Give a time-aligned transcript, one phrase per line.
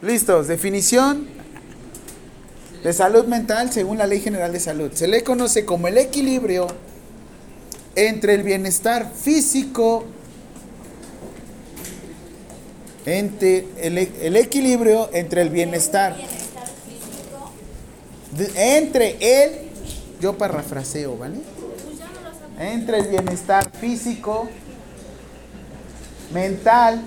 [0.00, 1.26] Listos, definición
[2.84, 4.92] de salud mental según la Ley General de Salud.
[4.94, 6.68] Se le conoce como el equilibrio
[7.96, 10.04] entre el bienestar físico,
[13.06, 16.16] entre el, el equilibrio entre el bienestar,
[18.54, 19.52] entre el,
[20.20, 21.38] yo parafraseo, ¿vale?
[22.60, 24.48] Entre el bienestar físico,
[26.32, 27.02] mental,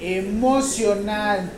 [0.00, 1.50] emocional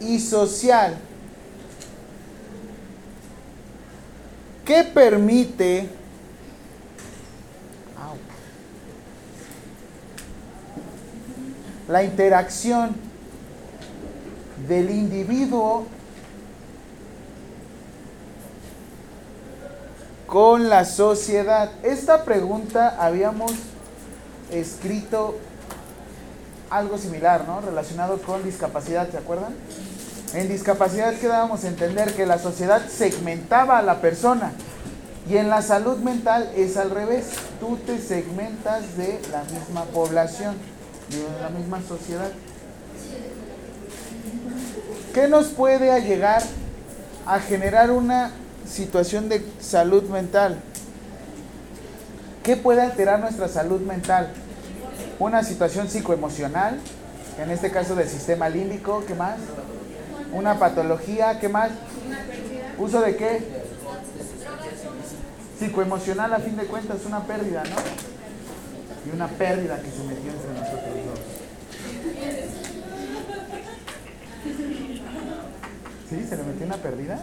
[0.00, 0.96] y social
[4.64, 5.88] que permite
[11.88, 12.94] la interacción
[14.66, 15.86] del individuo
[20.26, 21.70] con la sociedad.
[21.82, 23.52] Esta pregunta habíamos
[24.52, 25.38] escrito
[26.70, 27.60] algo similar, ¿no?
[27.60, 29.54] Relacionado con discapacidad, ¿se acuerdan?
[30.34, 34.52] En discapacidad quedábamos a entender que la sociedad segmentaba a la persona
[35.28, 37.26] y en la salud mental es al revés.
[37.60, 40.56] Tú te segmentas de la misma población,
[41.10, 42.30] de la misma sociedad.
[45.12, 46.42] ¿Qué nos puede llegar
[47.26, 48.30] a generar una
[48.66, 50.58] situación de salud mental?
[52.42, 54.32] ¿Qué puede alterar nuestra salud mental?
[55.22, 56.80] Una situación psicoemocional,
[57.38, 59.36] en este caso del sistema límbico, ¿qué más?
[60.32, 61.70] Una patología, ¿qué más?
[62.76, 63.40] ¿Uso de qué?
[65.60, 67.76] Psicoemocional a fin de cuentas, una pérdida, ¿no?
[69.06, 71.20] Y una pérdida que se metió entre nosotros dos.
[76.10, 76.26] ¿Sí?
[76.28, 77.22] ¿Se le metió una pérdida?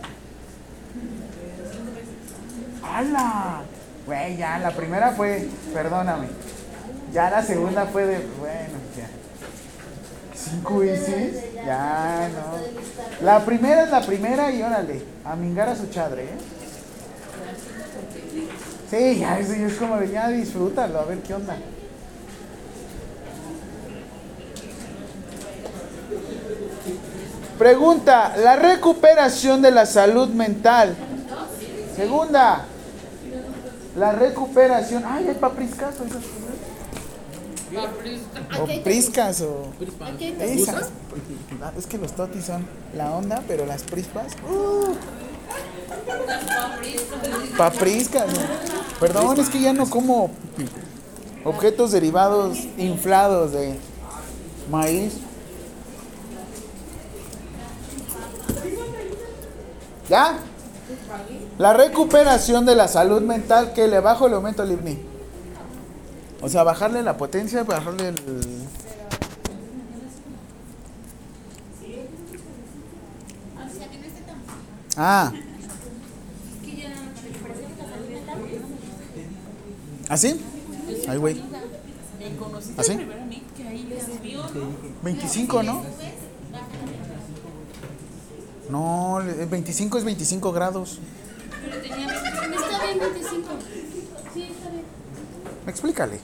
[2.81, 3.63] ¡Hala!
[4.05, 6.27] Güey, ya, la primera fue, perdóname.
[7.13, 9.09] Ya la segunda fue de, bueno, ya.
[10.35, 13.25] Cinco veces, ya, no.
[13.25, 16.37] La primera es la primera y órale, a mingar a su chadre, ¿eh?
[18.89, 21.57] Sí, ya, eso ya es como de, ya disfrútalo, a ver qué onda.
[27.57, 30.95] Pregunta, la recuperación de la salud mental.
[31.95, 32.65] Segunda,
[33.97, 35.03] la recuperación.
[35.05, 35.95] Ay, hay papriscas
[38.61, 39.67] o priscas o.
[40.39, 40.89] Esas.
[41.61, 42.65] Ah, Es que los totis son
[42.95, 44.33] la onda, pero las prispas.
[44.49, 44.93] uh.
[47.57, 48.27] Papriscas.
[48.27, 48.39] ¿no?
[48.99, 50.31] Perdón, es que ya no como
[51.43, 53.77] objetos derivados inflados de
[54.69, 55.13] maíz.
[60.09, 60.39] ¿Ya?
[61.59, 65.08] La recuperación de la salud mental que le bajo le aumento el IBNI.
[66.41, 68.15] O sea, bajarle la potencia, bajarle el...
[74.95, 75.31] Ah.
[80.09, 80.41] ¿Así?
[81.07, 81.41] Ay, güey.
[82.77, 82.99] ¿Así?
[85.03, 85.83] 25, ¿no?
[88.69, 90.99] No, el 25 es 25 grados.
[91.65, 93.49] Está bien, 25.
[95.67, 96.19] Explícale.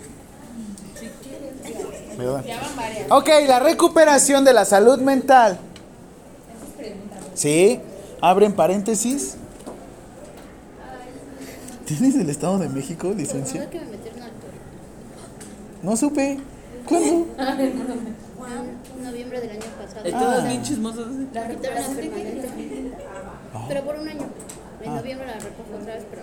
[3.09, 5.59] Ok, la recuperación de la salud mental.
[7.34, 7.79] Sí,
[8.22, 9.35] abren paréntesis.
[11.85, 13.59] ¿Tienes el Estado de México licencia?
[13.62, 14.31] ¿Verdad que me metieron al
[15.84, 16.40] No supe.
[16.88, 17.28] ¿Cuándo?
[18.97, 20.09] En noviembre del año pasado.
[20.09, 20.47] Todos Ah.
[20.47, 21.07] bien chismosos.
[21.34, 22.50] Permanente.
[23.68, 24.25] Pero por un año.
[24.85, 24.96] En Ah.
[24.97, 26.22] noviembre la recojo otra vez, pero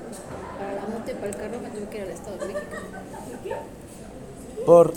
[0.58, 2.76] para la moto y para el carro me tuve que ir al Estado de México.
[4.66, 4.94] Por.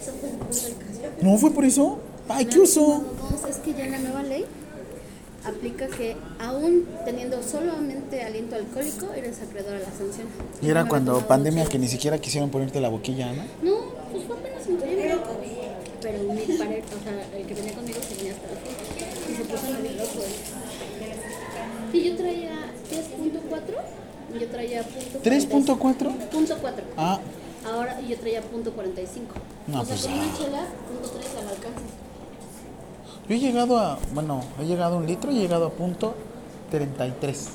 [0.00, 1.22] Eso fue.
[1.22, 1.98] ¿No fue por eso?
[2.28, 2.80] Ay, ¿qué uso?
[2.80, 4.44] No, no, es que ya la nueva ley
[5.44, 10.26] aplica que aún teniendo solamente aliento alcohólico eres acreedor a la sanción.
[10.60, 13.42] Y era cuando pandemia que ni siquiera quisieron ponerte la boquilla, ¿no?
[13.62, 13.76] No,
[14.10, 15.18] pues fue apenas en noviembre.
[16.00, 19.30] Pero mi pareja, o sea, el que venía conmigo se venía hasta fondo.
[19.30, 20.20] Y se puso medio loco.
[21.92, 22.50] Y yo traía
[22.90, 26.28] 3.4 y yo traía punto 3.4.
[26.30, 26.84] Punto 4.
[26.96, 27.18] Ah,
[27.64, 29.26] Ahora yo traía punto 45.
[29.68, 30.36] No, o sea, pues, con una ah.
[30.36, 31.84] chela, punto 3 al alcance.
[33.28, 33.98] yo he llegado a.
[34.14, 36.14] Bueno, he llegado a un litro y he llegado a punto
[36.70, 37.50] 33.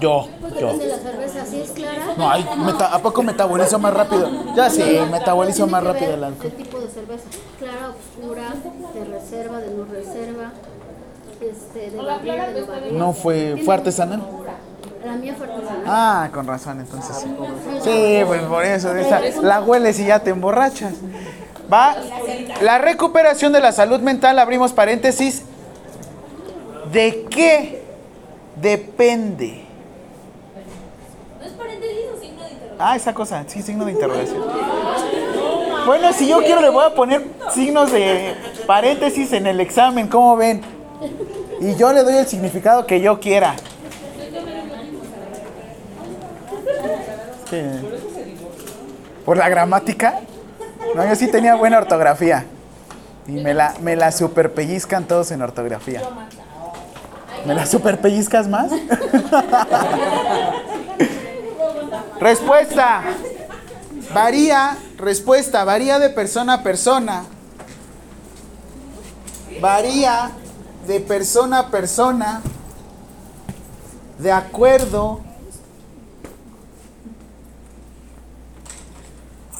[0.00, 0.60] Yo, Pues yo.
[0.60, 2.14] depende de la cerveza, si es clara.
[2.16, 4.30] No, ay, meta- ¿a poco metabolizo más rápido?
[4.54, 6.52] Ya sí, metabolizo más rápido el alcohol.
[6.56, 7.24] El tipo de cerveza.
[7.58, 8.54] Clara, oscura,
[8.94, 10.52] de reserva, de no reserva.
[11.40, 14.22] Este, de barril, de no fue, fue artesanal.
[15.04, 15.82] La mía fue artesanal.
[15.86, 17.16] Ah, con razón, entonces.
[17.82, 18.94] Sí, pues por eso.
[18.96, 20.94] esa- la hueles y ya te emborrachas.
[21.72, 21.96] Va.
[22.60, 25.42] La recuperación de la salud mental, abrimos paréntesis.
[26.92, 27.82] ¿De qué
[28.56, 29.64] depende?
[31.38, 32.76] ¿No es paréntesis o signo de interrogación?
[32.80, 34.42] Ah, esa cosa, sí, signo de interrogación.
[35.86, 38.34] Bueno, si yo quiero le voy a poner signos de
[38.66, 40.62] paréntesis en el examen, ¿cómo ven?
[41.60, 43.54] Y yo le doy el significado que yo quiera.
[49.24, 50.20] ¿Por la gramática?
[50.94, 52.44] No, yo sí tenía buena ortografía.
[53.26, 56.02] Y me la, me la super pellizcan todos en ortografía.
[57.44, 58.72] ¿Me la super pellizcas más?
[62.20, 63.02] Respuesta.
[64.12, 67.24] Varía, respuesta, varía de persona a persona.
[69.60, 70.30] Varía
[70.88, 72.40] de persona a persona.
[74.18, 75.20] De acuerdo.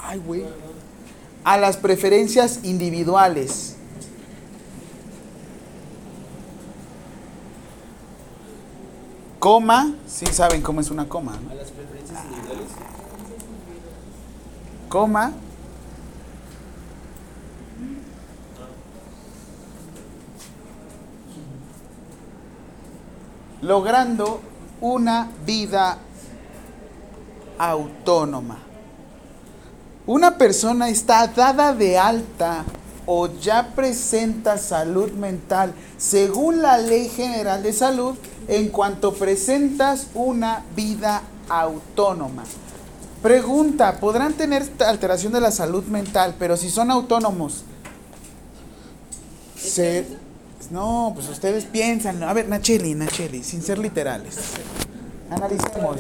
[0.03, 0.45] Ay, güey.
[1.45, 3.77] A las preferencias individuales.
[9.39, 11.51] Coma, sí saben cómo es una coma, ¿no?
[14.89, 15.33] coma,
[23.63, 24.41] logrando
[24.81, 25.99] una vida
[27.59, 28.59] autónoma.
[30.07, 32.65] Una persona está dada de alta
[33.07, 38.17] o ya presenta salud mental según la Ley General de Salud
[38.49, 42.45] en cuanto presentas una vida autónoma.
[43.23, 47.65] Pregunta, ¿podrán tener alteración de la salud mental, pero si son autónomos?
[49.57, 50.07] Se-
[50.71, 52.23] No, pues ustedes piensan.
[52.23, 54.37] A ver, Nacheli, Nacheli, sin ser literales.
[55.31, 55.97] Analicemos.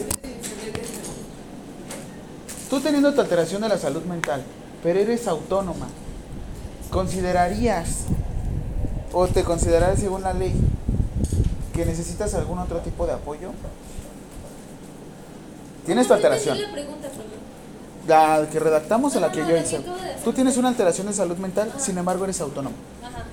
[2.69, 4.43] Tú teniendo tu alteración de la salud mental,
[4.83, 5.87] pero eres autónoma,
[6.91, 8.05] ¿considerarías
[9.13, 10.53] o te considerarás según la ley
[11.75, 13.53] que necesitas algún otro tipo de apoyo?
[15.87, 16.59] Tienes tu alteración.
[18.07, 19.81] la que redactamos o la que yo hice.
[20.23, 22.77] Tú tienes una alteración de salud mental, sin embargo eres autónomo.
[23.03, 23.25] Ajá.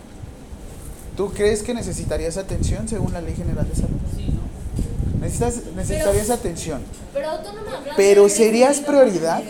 [1.16, 3.90] ¿Tú crees que necesitarías atención según la Ley General de Salud?
[4.16, 5.20] Sí, ¿no?
[5.22, 6.82] Necesitas, necesitarías atención.
[7.14, 9.42] Pero autónoma Pero de- ¿serías prioridad?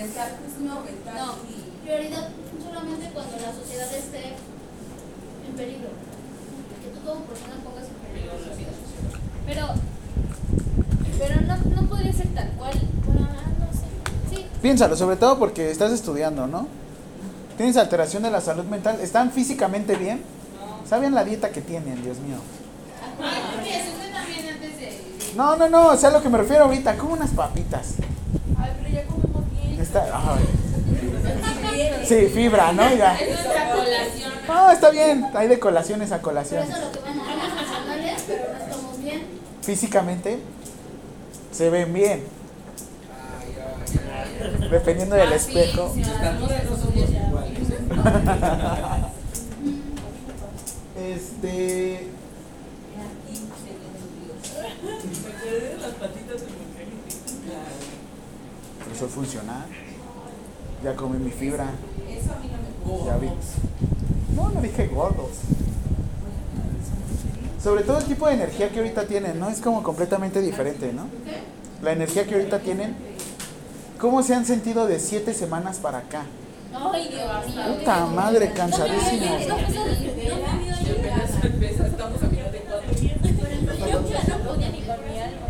[0.62, 0.82] No,
[1.84, 2.30] prioridad
[2.64, 4.36] solamente cuando la sociedad esté
[5.50, 5.90] en peligro.
[6.84, 8.74] Que tú como persona pongas en peligro la sociedad.
[9.48, 9.68] Pero,
[11.18, 12.74] pero no, no podría ser tal cual.
[13.06, 13.22] Bueno,
[13.60, 14.36] no sé.
[14.36, 14.46] Sí.
[14.62, 16.68] Piénsalo, sobre todo porque estás estudiando, ¿no?
[17.58, 19.00] Tienes alteración de la salud mental.
[19.02, 20.22] ¿Están físicamente bien?
[20.90, 22.38] ¿Saben la dieta que tienen, Dios mío?
[25.36, 27.96] No, no, no, o sea, a lo que me refiero ahorita, como unas papitas.
[28.58, 29.82] Ay, pero ya comemos bien.
[29.82, 30.46] Está, ay.
[32.06, 32.96] Sí, fibra, ¿no?
[32.96, 33.16] Ya.
[33.16, 34.34] Es nuestra colación.
[34.48, 36.70] No, está bien, hay de colaciones a colaciones.
[36.70, 39.24] eso lo que van a ser funcionales, pero no estamos bien.
[39.62, 40.40] Físicamente
[41.52, 42.24] se ven bien.
[44.70, 45.94] Dependiendo del espejo.
[51.46, 52.08] Este.
[58.84, 59.66] Pero soy funcional.
[60.84, 61.68] Ya comí mi fibra.
[63.06, 63.30] Ya vi.
[64.36, 65.32] No, no dije gordos.
[67.64, 69.50] Sobre todo el tipo de energía que ahorita tienen, ¿no?
[69.50, 71.08] Es como completamente diferente, ¿no?
[71.82, 72.96] La energía que ahorita tienen.
[74.00, 76.26] ¿Cómo se han sentido de siete semanas para acá?
[76.74, 77.78] Ay, Dios mío.
[77.78, 79.48] Puta madre, cansadísimos.
[79.48, 80.06] No, pues, no, no, no,
[83.88, 85.48] Yo ya no podía ni con mi alma.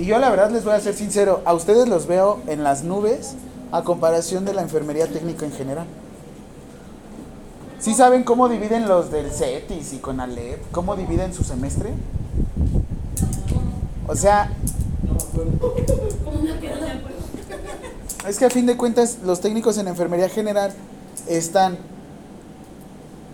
[0.00, 2.84] Y yo la verdad les voy a ser sincero, a ustedes los veo en las
[2.84, 3.34] nubes
[3.70, 5.86] a comparación de la enfermería técnica en general.
[7.80, 10.70] ¿Sí saben cómo dividen los del CETIS y con Alep?
[10.72, 11.90] ¿Cómo dividen su semestre?
[14.08, 14.50] O sea,
[18.26, 20.72] es que a fin de cuentas los técnicos en enfermería general
[21.28, 21.76] están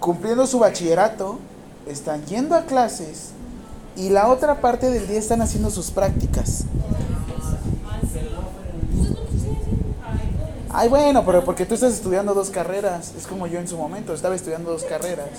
[0.01, 1.39] cumpliendo su bachillerato,
[1.87, 3.31] están yendo a clases
[3.97, 6.65] y la otra parte del día están haciendo sus prácticas.
[10.71, 13.15] Ay, bueno, pero porque tú estás estudiando dos carreras.
[13.17, 15.31] Es como yo en su momento, estaba estudiando dos carreras.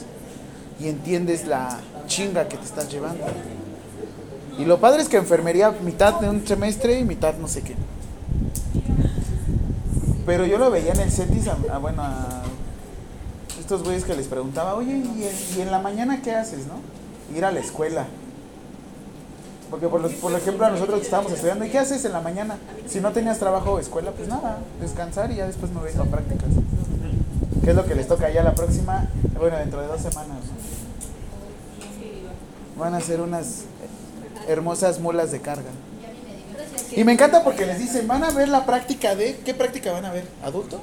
[0.79, 3.23] Y entiendes la chinga que te estás llevando.
[4.57, 7.75] Y lo padre es que enfermería mitad de un semestre y mitad no sé qué.
[10.25, 12.41] Pero yo lo veía en el CETIS, a, bueno, a
[13.59, 17.37] estos güeyes que les preguntaba, oye, ¿y en, y en la mañana qué haces, no?
[17.37, 18.07] Ir a la escuela.
[19.69, 22.21] Porque por, los- por ejemplo a nosotros que estábamos estudiando, ¿y qué haces en la
[22.21, 22.57] mañana?
[22.87, 26.05] Si no tenías trabajo o escuela, pues nada, descansar y ya después me vengo a
[26.05, 26.49] prácticas.
[27.63, 29.07] ¿Qué es lo que les toca ya la próxima?
[29.37, 30.37] Bueno, dentro de dos semanas.
[32.79, 33.63] Van a ser unas
[34.47, 35.69] hermosas mulas de carga.
[36.95, 39.37] Y me encanta porque les dicen, van a ver la práctica de...
[39.43, 40.25] ¿Qué práctica van a ver?
[40.43, 40.79] ¿Adulto?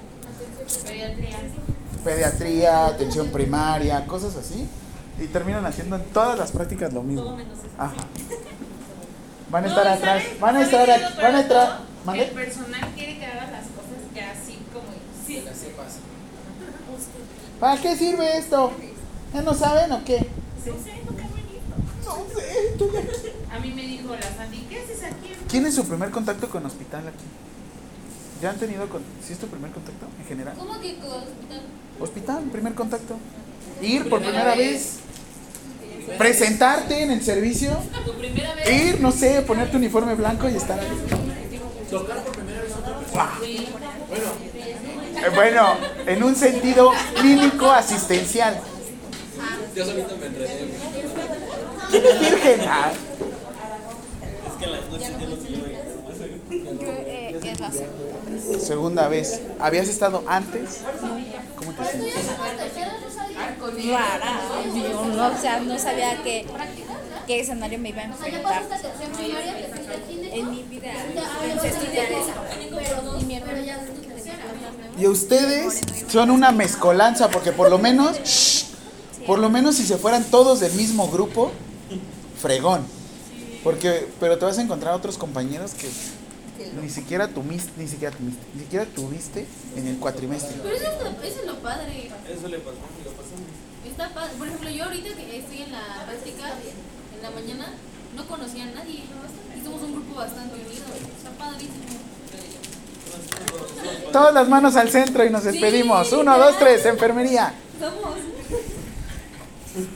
[2.04, 4.66] Pediatría, atención primaria, cosas así.
[5.20, 7.36] Y terminan haciendo en todas las prácticas lo mismo.
[7.78, 7.94] Ajá.
[9.54, 11.34] Van a estar No, atrás, van a ¿Saben estar, qué es lo a- peor van
[11.36, 11.80] a entrar...
[12.16, 14.86] El personal quiere que hagas las cosas ya así como
[15.24, 15.44] sí.
[17.60, 18.72] ¿Para qué sirve esto?
[19.32, 20.18] ¿Ya no saben o qué?
[20.66, 22.04] No sé, nunca dijo.
[22.04, 22.74] No sé.
[22.76, 25.30] tú ya- A mí me dijo la Sandy, ¿qué haces aquí?
[25.48, 27.24] ¿Quién es su primer contacto con hospital aquí?
[28.42, 29.02] ¿Ya han tenido con...
[29.24, 30.54] ¿Sí es tu primer contacto en general?
[30.58, 31.60] ¿Cómo que con hospital?
[32.00, 33.14] Hospital, primer contacto.
[33.80, 34.98] Ir por primera vez.
[36.18, 37.76] Presentarte en el servicio.
[38.18, 38.68] Primera vez.
[38.94, 40.86] Ir, no sé, poner tu uniforme blanco y estar ahí.
[45.24, 45.74] Eh, Bueno,
[46.06, 48.60] en un sentido clínico asistencial.
[49.74, 50.54] Yo solito me entrené.
[51.90, 52.60] ¿Quién es virgen?
[52.68, 52.92] Ah,
[54.46, 55.18] Es que las noches ya
[58.60, 59.40] segunda vez.
[59.60, 60.80] ¿Habías estado antes?
[61.56, 62.14] ¿Cómo te sientes?
[63.34, 64.40] Rara.
[64.74, 66.46] Yo no, o sea, no sabía que,
[67.26, 68.80] qué escenario me iba a O sea, ya enfrentar.
[70.32, 70.92] En mi vida
[71.40, 72.06] pensé estudiar.
[72.08, 73.80] Pero, y mi hermano ya.
[74.98, 78.66] Y ustedes son una mezcolanza, porque por lo menos, shh,
[79.26, 81.50] por lo menos si se fueran todos del mismo grupo,
[82.40, 82.86] fregón.
[83.64, 85.88] Porque, pero te vas a encontrar otros compañeros que
[86.80, 90.56] ni siquiera tuviste, ni siquiera tuviste, ni siquiera tuviste en el cuatrimestre.
[90.62, 92.10] Pero eso es, lo, eso es lo padre.
[92.28, 93.34] Eso le pasó, le pasó.
[93.88, 94.32] Está padre.
[94.38, 96.52] Por ejemplo, yo ahorita que estoy en la práctica,
[97.16, 97.74] en la mañana,
[98.16, 99.04] no conocía a nadie.
[99.56, 100.84] Y somos un grupo bastante unido.
[101.16, 101.84] Está padrísimo.
[104.12, 106.12] Todas las manos al centro y nos despedimos.
[106.12, 107.54] Uno, dos, tres, enfermería.
[107.78, 108.14] Somos.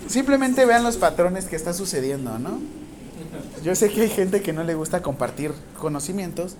[0.08, 2.60] Simplemente vean los patrones que está sucediendo, ¿no?
[3.62, 6.56] Yo sé que hay gente que no le gusta compartir conocimientos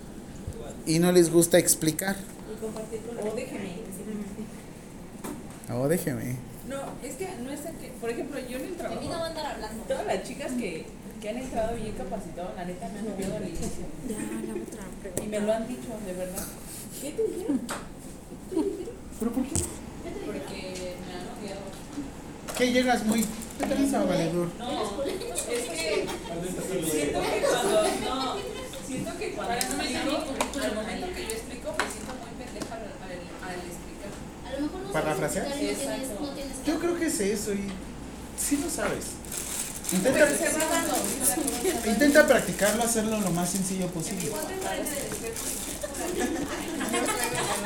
[0.86, 2.16] y no les gusta explicar.
[3.22, 3.78] O déjeme.
[5.70, 6.36] Oh, déjeme.
[6.68, 9.46] No, es que no es que, por ejemplo, yo en el no van a andar
[9.46, 9.84] hablando.
[9.84, 10.86] todas las chicas que,
[11.20, 13.84] que han entrado bien capacitadas, la neta me han copiado al inicio.
[15.22, 16.44] Y me lo han dicho, de verdad.
[17.00, 17.60] ¿Qué te dijeron?
[19.18, 19.54] ¿Pero por qué?
[20.26, 21.60] Porque me han copiado.
[22.56, 23.24] ¿Qué llegas muy...
[23.58, 24.48] ¿Qué te pasa, valedor?
[24.58, 26.06] No, es que
[26.90, 28.36] siento que cuando, no,
[28.86, 30.24] siento que cuando explico,
[30.62, 33.12] al momento que yo explico, me siento muy pendeja al, al,
[33.48, 34.10] al explicar.
[34.46, 35.46] A lo mejor no ¿Parafrasear?
[35.48, 36.32] no no
[36.66, 37.68] Yo creo que es eso y...
[38.38, 39.04] Sí lo sabes.
[39.92, 40.28] Intenta,
[41.86, 44.30] intenta practicarlo, hacerlo lo más sencillo posible.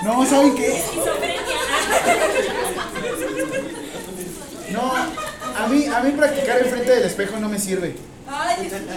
[0.04, 0.82] No, ¿saben qué?
[4.70, 4.92] No,
[5.56, 7.94] a mí, a mí practicar enfrente del espejo no me sirve.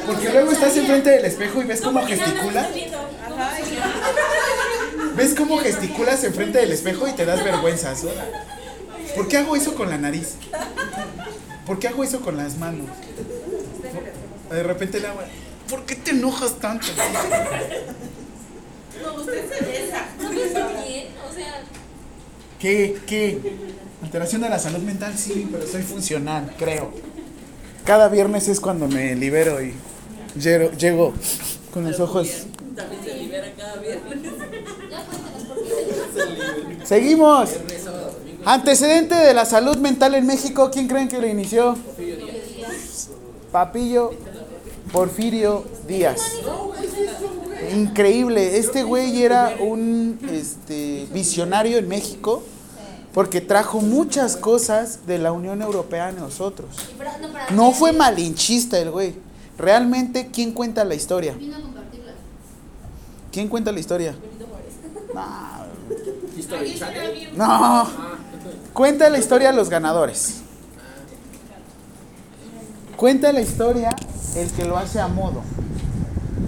[0.06, 2.70] Porque luego estás enfrente del espejo y ves cómo gesticula.
[5.16, 7.94] Ves cómo gesticulas enfrente del espejo y te das vergüenza.
[9.16, 10.36] ¿Por qué hago eso con la nariz?
[11.66, 12.88] ¿Por qué hago eso con las manos?
[14.50, 15.22] De repente le hago,
[15.70, 16.88] ¿por qué te enojas tanto?
[19.04, 19.18] No
[20.30, 21.62] me está bien, o sea,
[22.60, 22.98] ¿Qué?
[23.06, 23.40] ¿Qué?
[24.04, 26.92] Alteración de la salud mental, sí, pero soy funcional, creo.
[27.86, 29.74] Cada viernes es cuando me libero y
[30.40, 31.14] llego, llego
[31.74, 32.46] con los ojos.
[32.76, 34.32] También se libera cada viernes.
[36.84, 37.50] Seguimos.
[38.46, 41.76] Antecedente de la salud mental en México, ¿quién creen que lo inició?
[43.52, 44.12] Papillo
[44.92, 46.22] Porfirio Díaz.
[47.74, 52.44] Increíble, este güey era un este, visionario en México
[53.16, 56.68] porque trajo muchas cosas de la Unión Europea a nosotros.
[57.52, 59.16] No, fue malinchista el güey.
[59.58, 61.32] Realmente, ¿quién cuenta la historia?
[61.32, 62.12] Vino a compartirla.
[63.32, 64.16] ¿Quién cuenta la historia?
[67.38, 67.90] No, no.
[68.74, 70.42] Cuenta la historia a los ganadores.
[72.98, 73.96] Cuenta la historia
[74.36, 75.42] el que lo hace a modo.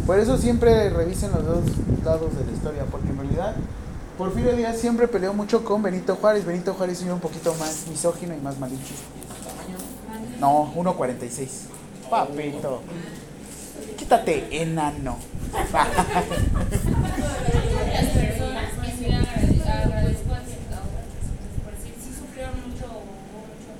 [0.06, 1.64] Por eso siempre revisen los dos
[2.04, 3.56] lados de la historia, porque en realidad
[4.18, 6.44] Porfirio Díaz siempre peleó mucho con Benito Juárez.
[6.46, 9.04] Benito Juárez era un poquito más misógino y más malinchista.
[10.40, 11.48] No, 1.46.
[12.10, 12.82] Papito.
[13.96, 15.18] Quítate, enano.
[15.54, 15.68] Las
[18.10, 20.82] personas que sí agradezco agradezco a cierta
[21.64, 23.72] por decir, sí sufrieron mucho, hubo mucho,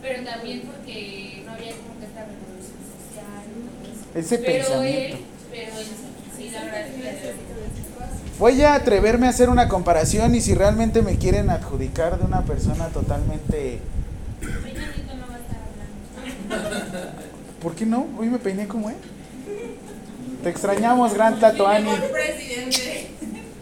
[0.00, 3.44] pero también porque no había como que esta revolución social.
[4.14, 5.16] Ese Pero pensamiento.
[5.16, 5.86] él, pero él,
[6.36, 6.86] sí, la verdad
[8.42, 12.42] Voy a atreverme a hacer una comparación y si realmente me quieren adjudicar de una
[12.42, 13.78] persona totalmente...
[17.62, 18.08] ¿Por qué no?
[18.18, 18.96] Hoy me peiné como él.
[20.42, 21.92] Te extrañamos, gran Tlatoani.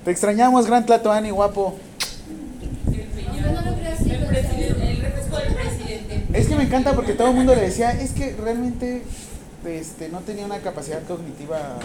[0.03, 1.77] Te extrañamos, gran Tlatoani, guapo.
[6.33, 9.03] Es que me encanta porque todo el mundo le decía, es que realmente
[9.67, 11.77] este, no tenía una capacidad cognitiva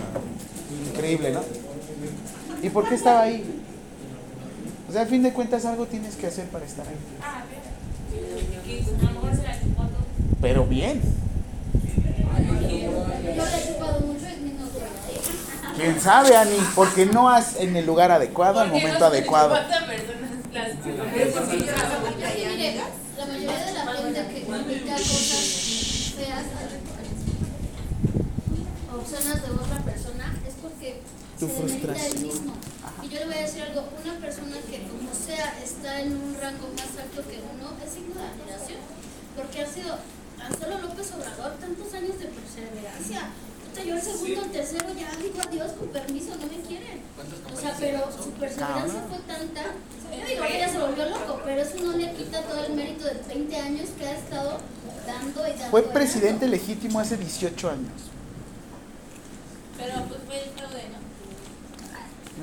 [0.93, 1.41] increíble, ¿no?
[2.65, 3.45] ¿Y por qué estaba ahí?
[4.89, 6.95] O sea, al fin de cuentas algo tienes que hacer para estar ahí.
[7.21, 7.43] Ah.
[10.41, 10.99] Pero bien.
[10.99, 11.05] Yo
[12.65, 14.81] le he chupado mucho, es mi novio.
[15.75, 16.57] ¿Quién sabe, Ani?
[16.73, 19.49] Porque no has en el lugar adecuado, al momento adecuado.
[19.49, 21.03] ¿Cuántas personas las la
[23.27, 26.45] mayoría de la gente que publica cosas feas
[28.91, 31.01] obscenas de otra persona es porque
[31.45, 32.23] Tu se demerita él frustración.
[32.23, 32.53] mismo.
[33.03, 36.35] Y yo le voy a decir algo, una persona que como sea está en un
[36.41, 38.81] rango más alto que uno es signo de admiración,
[39.37, 39.97] porque ha sido
[40.37, 43.29] tan solo López Obrador tantos años de perseverancia.
[43.75, 47.01] Yo el segundo, el tercero ya digo adiós con permiso, no me quieren.
[47.53, 49.61] O sea, pero su perseverancia fue tanta.
[50.15, 53.15] Yo digo ya se volvió loco, pero eso no le quita todo el mérito de
[53.27, 54.59] 20 años que ha estado
[55.05, 55.71] dando y dando.
[55.71, 57.91] Fue presidente legítimo hace 18 años.
[59.77, 61.04] Pero pues fue el fraude, ¿no?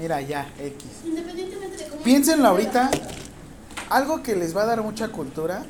[0.01, 0.85] Mira, ya, X.
[1.05, 2.03] Independientemente de cómo.
[2.03, 2.91] Piénsenlo ahorita.
[3.91, 5.65] Algo que les va a dar mucha cultura,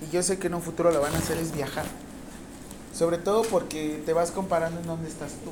[0.00, 1.84] y yo sé que en un futuro lo van a hacer, es viajar.
[2.94, 5.50] Sobre todo porque te vas comparando en dónde estás tú.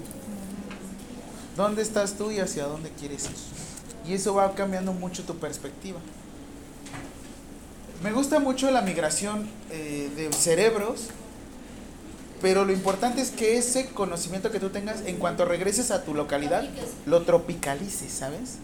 [1.56, 4.10] ¿Dónde estás tú y hacia dónde quieres ir?
[4.10, 5.98] Y eso va cambiando mucho tu perspectiva.
[8.02, 11.08] Me gusta mucho la migración eh, de cerebros,
[12.44, 16.12] pero lo importante es que ese conocimiento que tú tengas, en cuanto regreses a tu
[16.12, 16.62] localidad,
[17.06, 18.56] lo tropicalices, ¿sabes?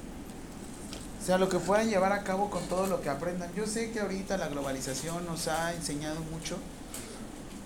[1.19, 3.51] O sea, lo que puedan llevar a cabo con todo lo que aprendan.
[3.55, 6.59] Yo sé que ahorita la globalización nos ha enseñado mucho,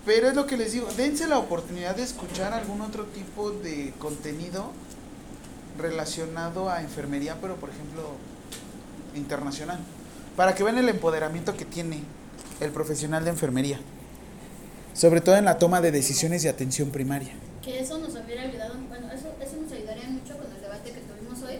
[0.06, 3.92] pero es lo que les digo, dense la oportunidad de escuchar algún otro tipo de
[3.98, 4.70] contenido
[5.76, 8.02] relacionado a enfermería, pero por ejemplo
[9.16, 9.80] internacional,
[10.36, 12.04] para que vean el empoderamiento que tiene
[12.60, 13.80] el profesional de enfermería,
[14.94, 17.34] sobre todo en la toma de decisiones de atención primaria.
[17.62, 21.00] Que eso nos hubiera ayudado, bueno, eso, eso nos ayudaría mucho con el debate que
[21.00, 21.58] tuvimos hoy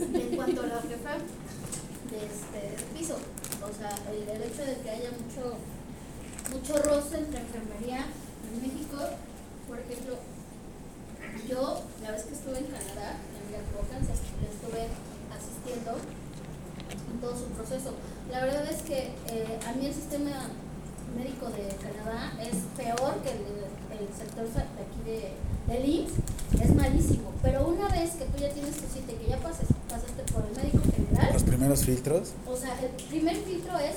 [0.00, 1.16] en cuanto a la jefa
[2.10, 3.16] de este piso.
[3.64, 5.56] O sea, el, hecho de que haya mucho,
[6.52, 8.04] mucho roce entre enfermería
[8.44, 8.96] en México,
[9.66, 10.18] por ejemplo,
[11.48, 14.84] yo la vez que estuve en Canadá, en Arkansas, le estuve
[15.32, 17.94] asistiendo en todo su proceso.
[18.30, 20.50] La verdad es que eh, a mí el sistema
[21.16, 23.70] médico de Canadá es peor que el,
[24.00, 25.34] el sector de aquí de,
[25.72, 26.12] del IMSS,
[26.62, 27.32] es malísimo.
[27.42, 30.44] Pero una vez que tú ya tienes tu cita y que ya pases, pasaste por
[30.44, 33.96] el médico general, Los primeros filtros, o sea, el primer filtro es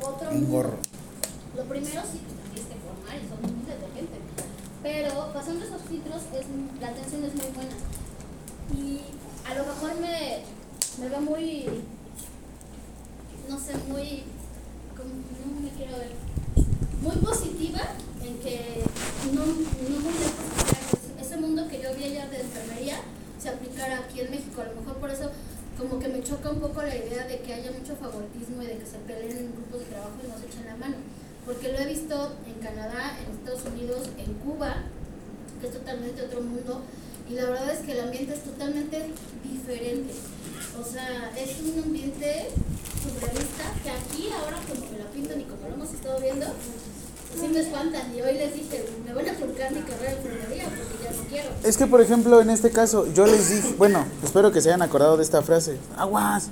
[0.00, 0.78] otro un gorro.
[1.56, 4.18] Lo primero sí, te tienes que formar y son miles de gente.
[4.82, 6.46] Pero pasando esos filtros, es,
[6.80, 7.76] la atención es muy buena.
[8.74, 9.00] Y
[9.48, 10.42] a lo mejor me,
[10.98, 11.66] me veo muy,
[13.48, 14.24] no sé, muy,
[17.02, 17.80] muy positiva
[18.22, 18.82] en que
[19.34, 23.00] no, no muy que ese mundo que yo vi allá de enfermería
[23.38, 24.62] se aplicara aquí en México.
[24.62, 25.30] A lo mejor por eso
[25.78, 28.78] como que me choca un poco la idea de que haya mucho favoritismo y de
[28.78, 30.96] que se peleen en grupos de trabajo y no se echen la mano.
[31.44, 34.76] Porque lo he visto en Canadá, en Estados Unidos, en Cuba,
[35.60, 36.82] que es totalmente otro mundo.
[37.28, 39.10] Y la verdad es que el ambiente es totalmente
[39.42, 40.12] diferente.
[40.80, 42.48] O sea, es un ambiente
[51.64, 54.82] Es que, por ejemplo, en este caso, yo les dije, bueno, espero que se hayan
[54.82, 55.78] acordado de esta frase.
[55.96, 56.50] Aguas.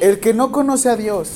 [0.00, 1.30] El que no conoce a Dios,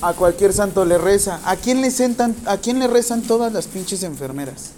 [0.00, 1.40] a cualquier santo le reza.
[1.44, 4.72] ¿A quién le, sentan, ¿A quién le rezan todas las pinches enfermeras?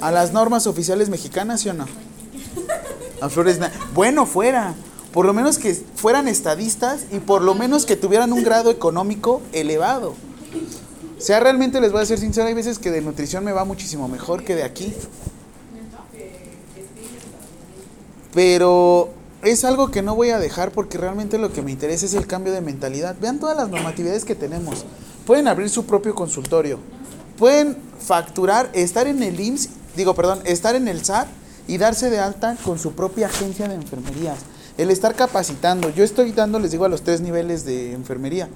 [0.00, 1.86] ¿A las normas oficiales mexicanas, sí o no?
[3.20, 3.58] A Flores
[3.94, 4.74] Bueno, fuera.
[5.12, 9.42] Por lo menos que fueran estadistas y por lo menos que tuvieran un grado económico
[9.52, 10.14] elevado.
[11.18, 13.64] O sea, realmente les voy a ser sincero, hay veces que de nutrición me va
[13.64, 14.92] muchísimo mejor que de aquí.
[18.34, 19.10] Pero
[19.42, 22.26] es algo que no voy a dejar porque realmente lo que me interesa es el
[22.26, 23.16] cambio de mentalidad.
[23.20, 24.84] Vean todas las normatividades que tenemos.
[25.26, 26.78] Pueden abrir su propio consultorio.
[27.38, 31.28] Pueden facturar, estar en el IMSS, digo, perdón, estar en el SAT
[31.68, 34.38] y darse de alta con su propia agencia de enfermerías.
[34.78, 35.90] El estar capacitando.
[35.90, 38.48] Yo estoy dando, les digo, a los tres niveles de enfermería.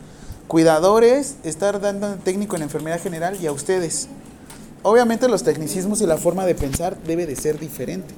[0.49, 4.09] Cuidadores, estar dando técnico en enfermería general y a ustedes.
[4.83, 8.15] obviamente los tecnicismos y la forma de pensar debe de ser diferente.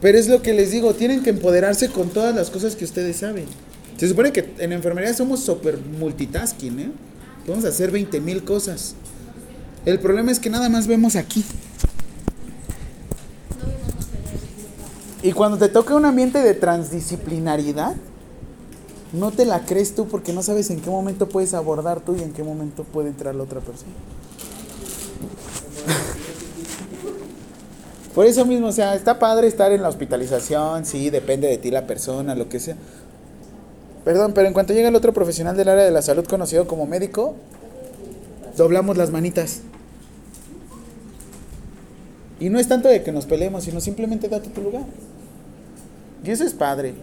[0.00, 3.16] Pero es lo que les digo, tienen que empoderarse con todas las cosas que ustedes
[3.16, 3.46] saben.
[3.96, 6.90] Se supone que en enfermería somos super multitasking, ¿eh?
[7.44, 8.94] Podemos hacer 20 mil cosas.
[9.84, 11.44] El problema es que nada más vemos aquí.
[15.26, 17.96] Y cuando te toca un ambiente de transdisciplinaridad,
[19.12, 22.22] no te la crees tú porque no sabes en qué momento puedes abordar tú y
[22.22, 23.90] en qué momento puede entrar la otra persona.
[28.14, 31.72] Por eso mismo, o sea, está padre estar en la hospitalización, sí, depende de ti
[31.72, 32.76] la persona, lo que sea.
[34.04, 36.86] Perdón, pero en cuanto llega el otro profesional del área de la salud conocido como
[36.86, 37.34] médico,
[38.56, 39.62] doblamos las manitas.
[42.38, 44.84] Y no es tanto de que nos peleemos, sino simplemente date tu lugar.
[46.24, 46.94] Y eso es padre.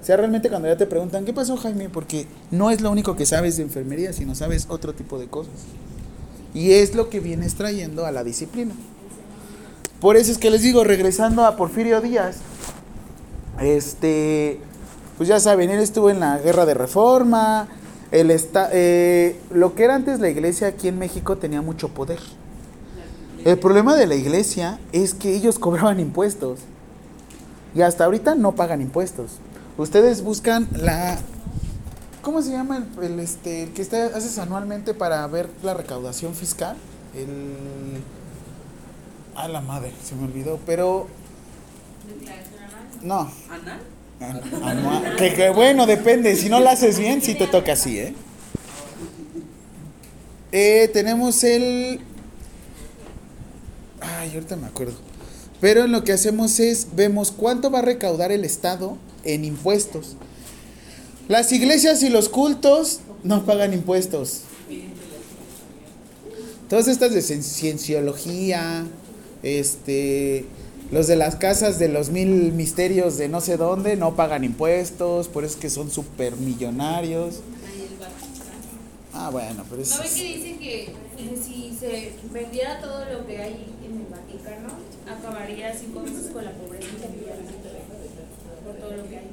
[0.00, 1.88] O sea, realmente cuando ya te preguntan, ¿qué pasó Jaime?
[1.88, 5.54] Porque no es lo único que sabes de enfermería, sino sabes otro tipo de cosas.
[6.54, 8.74] Y es lo que vienes trayendo a la disciplina.
[10.00, 12.36] Por eso es que les digo, regresando a Porfirio Díaz,
[13.60, 14.60] este,
[15.16, 17.68] pues ya saben, él estuvo en la guerra de reforma,
[18.12, 22.20] él está, eh, lo que era antes la iglesia aquí en México tenía mucho poder.
[23.44, 26.60] El problema de la iglesia es que ellos cobraban impuestos
[27.76, 29.32] y hasta ahorita no pagan impuestos.
[29.76, 31.18] Ustedes buscan la,
[32.22, 36.74] ¿cómo se llama el, este, que está, haces anualmente para ver la recaudación fiscal?
[37.14, 38.00] El,
[39.34, 41.06] a la madre, se me olvidó, pero
[43.02, 43.30] no.
[43.50, 43.80] ¿Anal?
[44.64, 45.16] Anual.
[45.16, 46.34] Que, que bueno, depende.
[46.36, 48.14] Si no la haces bien, sí te toca así, ¿eh?
[50.50, 52.00] Eh, tenemos el.
[54.00, 54.94] Ay, ahorita me acuerdo.
[55.60, 60.16] Pero lo que hacemos es, vemos cuánto va a recaudar el Estado en impuestos.
[61.28, 64.42] Las iglesias y los cultos no pagan impuestos.
[66.68, 68.84] Todas estas de cien- cienciología,
[69.42, 70.44] este,
[70.90, 75.28] los de las casas de los mil misterios de no sé dónde no pagan impuestos,
[75.28, 77.36] por eso es que son super millonarios.
[79.12, 80.92] Ah, bueno, pero eso ¿No ven que dicen que
[81.42, 84.68] si se vendiera todo lo que hay en el Vaticano,
[85.08, 86.86] acabaría cinco veces con la pobreza?
[88.64, 89.26] Por todo lo que hay.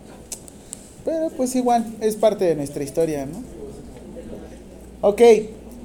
[1.06, 3.44] Pero pues igual, es parte de nuestra historia, ¿no?
[5.02, 5.22] Ok,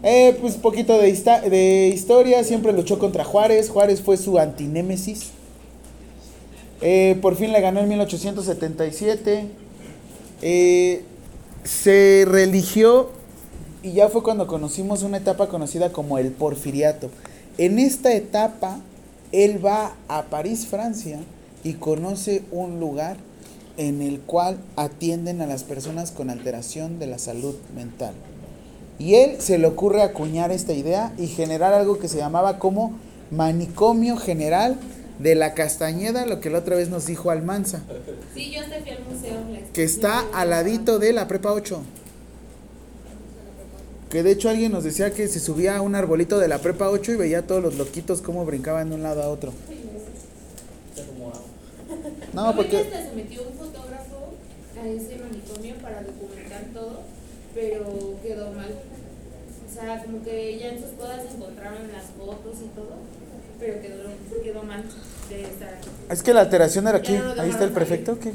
[0.05, 1.13] eh, pues poquito de,
[1.51, 5.31] de historia, siempre luchó contra Juárez, Juárez fue su antinémesis.
[6.81, 9.47] Eh, por fin le ganó en 1877.
[10.43, 11.03] Eh,
[11.65, 13.11] se religió
[13.83, 17.11] y ya fue cuando conocimos una etapa conocida como el porfiriato.
[17.59, 18.81] En esta etapa,
[19.33, 21.19] él va a París, Francia,
[21.65, 23.17] y conoce un lugar
[23.77, 28.15] en el cual atienden a las personas con alteración de la salud mental.
[28.99, 32.93] Y él se le ocurre acuñar esta idea y generar algo que se llamaba como
[33.31, 34.77] manicomio general
[35.21, 37.83] de la Castañeda, lo que la otra vez nos dijo Almanza,
[38.35, 39.37] Sí, yo fui al museo.
[39.73, 41.81] que está al ladito de la Prepa 8.
[44.11, 46.89] Que de hecho alguien nos decía que se subía a un arbolito de la Prepa
[46.89, 49.53] 8 y veía a todos los loquitos cómo brincaban de un lado a otro.
[52.33, 52.91] No, ¿No ven que porque...
[52.91, 54.33] se metió un fotógrafo
[54.81, 57.01] a ese manicomio para documentar todo,
[57.55, 57.85] pero
[58.23, 58.71] quedó mal.
[59.69, 62.97] O sea, como que ya en sus bodas encontraron las fotos y todo,
[63.61, 64.85] pero quedó, quedó mal
[65.29, 65.89] de estar aquí.
[66.09, 67.13] Es que la alteración era aquí.
[67.13, 68.19] No Ahí está el prefecto.
[68.19, 68.33] ¿qué?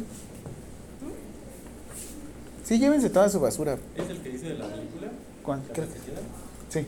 [2.63, 3.77] Sí, llévense toda su basura.
[3.97, 5.11] ¿Es el que dice de la película?
[5.43, 5.59] ¿Cuál?
[5.67, 5.73] ¿La.
[5.73, 6.21] Castañeda?
[6.69, 6.85] Sí.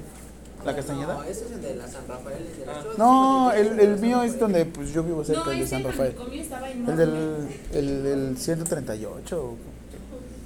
[0.64, 1.28] ¿La No, Castañeda?
[1.30, 2.38] ese es el de la San Rafael.
[2.44, 2.84] el de la- Ah.
[2.98, 6.16] No, el, el mío es donde pues yo vivo cerca No, el de San Rafael.
[6.16, 6.96] El enorme.
[6.96, 9.54] del el, del 138.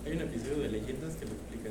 [0.06, 1.70] Hay un episodio de leyendas que lo explica.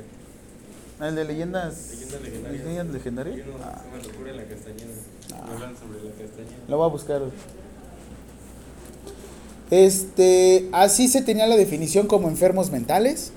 [1.07, 1.89] El de leyendas.
[1.91, 2.65] Leyendas legendarias.
[2.65, 3.35] ¿Leyendas legendarias?
[3.35, 4.93] Hay uno Ah, se llama Locura en la Castañeda.
[5.33, 5.47] Ah.
[5.53, 6.63] Hablan sobre la Castañeda.
[6.67, 7.21] lo voy a buscar.
[9.71, 13.31] Este, así se tenía la definición como enfermos mentales.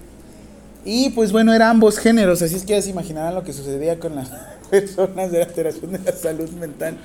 [0.84, 4.00] Y pues bueno, eran ambos géneros, así es que ya se imaginarán lo que sucedía
[4.00, 4.30] con las
[4.70, 6.98] personas de la alteración de la salud mental.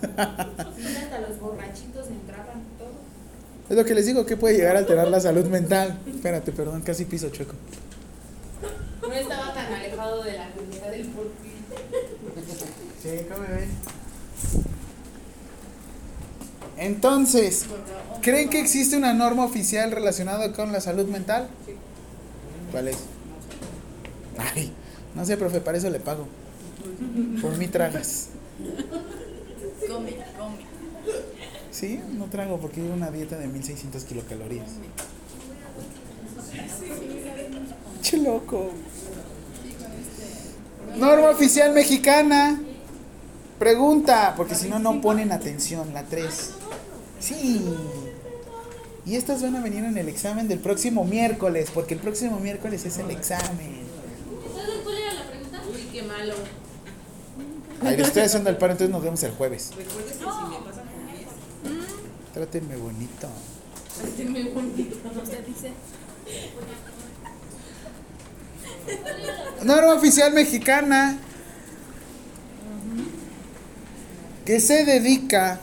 [0.00, 2.90] Sí, hasta los borrachitos entraban, todo.
[3.70, 5.98] Es lo que les digo, que puede llegar a alterar la salud mental.
[6.06, 7.54] Espérate, perdón, casi piso chueco.
[9.00, 11.52] No estaba tan alejado de la realidad del porfín.
[13.02, 13.70] Sí, come bien.
[16.78, 17.66] Entonces,
[18.22, 21.48] ¿creen que existe una norma oficial relacionada con la salud mental?
[22.70, 22.98] ¿Cuál es?
[24.38, 24.72] Ay,
[25.14, 26.26] no sé, profe, para eso le pago.
[27.40, 28.28] Por mí tragas.
[29.88, 30.56] Come, come.
[31.70, 34.68] Sí, no trago porque llevo una dieta de 1600 kilocalorías.
[38.02, 38.70] Che loco.
[40.96, 42.60] Norma oficial mexicana.
[43.58, 45.92] Pregunta, porque si no, no ponen atención.
[45.92, 46.50] La 3.
[47.20, 47.62] Sí.
[49.06, 52.84] Y estas van a venir en el examen del próximo miércoles, porque el próximo miércoles
[52.84, 53.86] es el examen.
[54.52, 55.62] ¿Sabes cuál era la pregunta?
[55.72, 56.34] Uy, qué malo.
[57.82, 59.70] Ay, le estoy haciendo el paro, entonces nos vemos el jueves.
[59.76, 61.84] Recuerdes que si me pasa con 10,
[62.34, 63.28] Trátenme bonito.
[64.28, 64.96] muy bonito.
[65.22, 65.70] Usted dice.
[69.62, 71.18] Norma oficial mexicana
[74.44, 75.60] que se dedica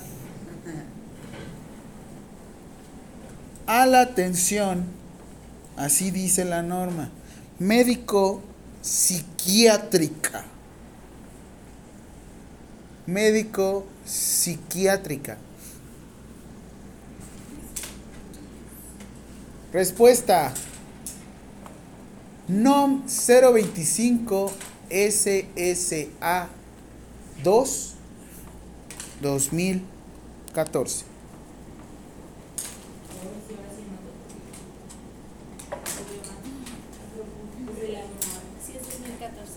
[3.67, 4.86] a la atención,
[5.78, 7.10] así dice la norma,
[7.60, 8.41] médico
[8.82, 10.45] psiquiátrica.
[13.06, 15.38] Médico psiquiátrica.
[19.73, 20.54] Respuesta.
[22.47, 24.52] NOM 025
[24.89, 26.49] SSA
[27.43, 27.93] 2
[29.21, 31.06] 2014.
[38.63, 39.54] Sí, es 2014.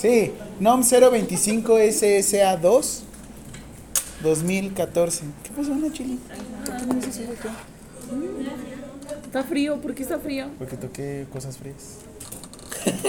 [0.00, 3.02] Sí, NOM 025 SSA 2
[4.22, 5.24] 2014.
[5.42, 6.18] ¿Qué pasó, Ana Chili?
[6.64, 7.54] ¿Por qué no algo acá?
[9.24, 10.48] Está frío, ¿por qué está frío?
[10.58, 11.96] Porque toqué cosas frías.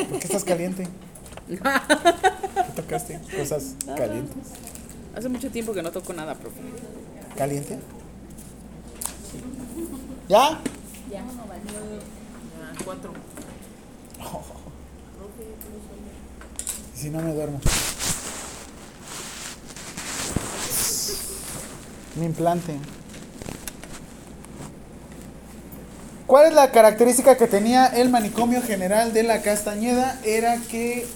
[0.09, 0.87] ¿Por qué estás caliente?
[1.47, 1.57] ¿Qué
[2.75, 3.19] tocaste?
[3.37, 4.47] ¿Cosas calientes?
[5.15, 6.57] Hace mucho tiempo que no toco nada, profe.
[7.37, 7.79] ¿Caliente?
[10.31, 10.51] ¿Ya?
[10.51, 10.59] Ah,
[12.85, 13.11] cuatro.
[16.95, 17.59] Si no me duermo.
[22.15, 22.77] Mi implante.
[26.27, 30.17] ¿Cuál es la característica que tenía el manicomio general de la Castañeda?
[30.23, 31.07] Era que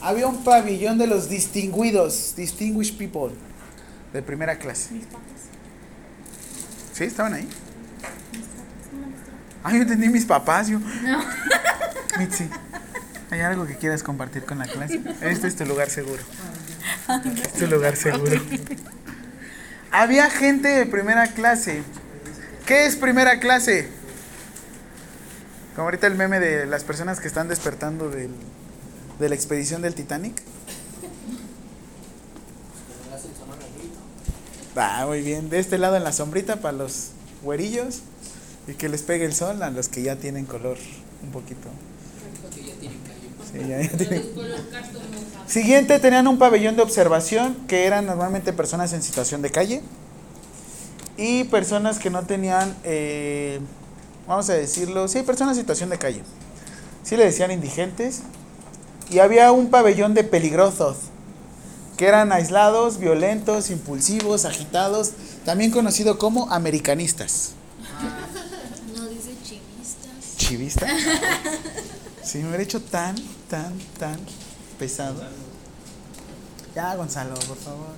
[0.00, 3.36] había un pabellón de los distinguidos, distinguished people,
[4.12, 5.00] de primera clase.
[6.92, 7.04] ¿Sí?
[7.04, 7.48] ¿Estaban ahí?
[9.64, 10.78] Ah, yo entendí mis papás, yo.
[10.78, 11.24] No.
[12.18, 12.48] Mitzi,
[13.30, 15.00] ¿hay algo que quieras compartir con la clase?
[15.22, 16.22] Este es tu lugar seguro.
[17.24, 18.40] Este es tu lugar seguro.
[19.90, 21.82] Había gente de primera clase.
[22.66, 23.88] ¿Qué es primera clase?
[25.74, 28.34] Como ahorita el meme de las personas que están despertando del-
[29.18, 30.40] de la expedición del Titanic.
[34.76, 35.50] Ah, muy bien.
[35.50, 37.10] De este lado en la sombrita para los
[37.42, 38.02] güerillos.
[38.66, 40.78] Y que les pegue el sol a los que ya tienen color
[41.22, 41.68] un poquito.
[45.46, 49.82] Siguiente, tenían un pabellón de observación que eran normalmente personas en situación de calle
[51.16, 53.60] y personas que no tenían, eh,
[54.26, 56.22] vamos a decirlo, sí, personas en situación de calle.
[57.04, 58.22] Sí le decían indigentes.
[59.10, 60.96] Y había un pabellón de peligrosos,
[61.96, 65.12] que eran aislados, violentos, impulsivos, agitados,
[65.44, 67.52] también conocido como americanistas.
[68.96, 69.34] No dice
[70.68, 70.86] Chivista.
[72.22, 73.14] Si me hubiera hecho tan,
[73.48, 74.18] tan, tan
[74.78, 75.22] pesado.
[76.74, 77.94] Ya, Gonzalo, por favor.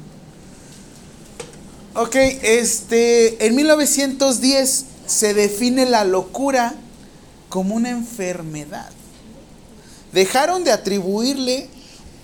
[1.94, 6.74] Ok, este, en 1910 se define la locura
[7.48, 8.90] como una enfermedad.
[10.12, 11.68] Dejaron de atribuirle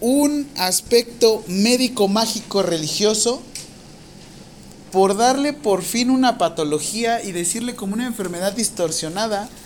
[0.01, 3.41] un aspecto médico, mágico, religioso
[4.91, 9.62] por darle por fin una patología y decirle como una enfermedad distorsionada, disto-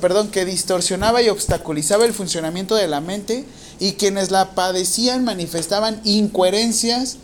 [0.00, 3.44] perdón, que distorsionaba y obstaculizaba el funcionamiento de la mente
[3.80, 7.18] y quienes la padecían manifestaban incoherencias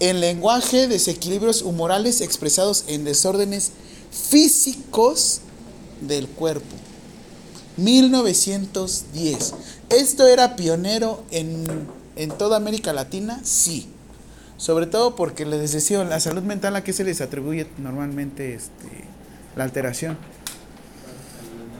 [0.00, 3.72] en lenguaje, desequilibrios humorales expresados en desórdenes
[4.10, 5.40] físicos
[6.00, 6.74] del cuerpo.
[7.76, 9.54] 1910.
[9.90, 11.64] ¿Esto era pionero en,
[12.16, 13.40] en toda América Latina?
[13.44, 13.88] Sí.
[14.56, 19.04] Sobre todo porque les decía, la salud mental a qué se les atribuye normalmente este,
[19.56, 20.18] la alteración.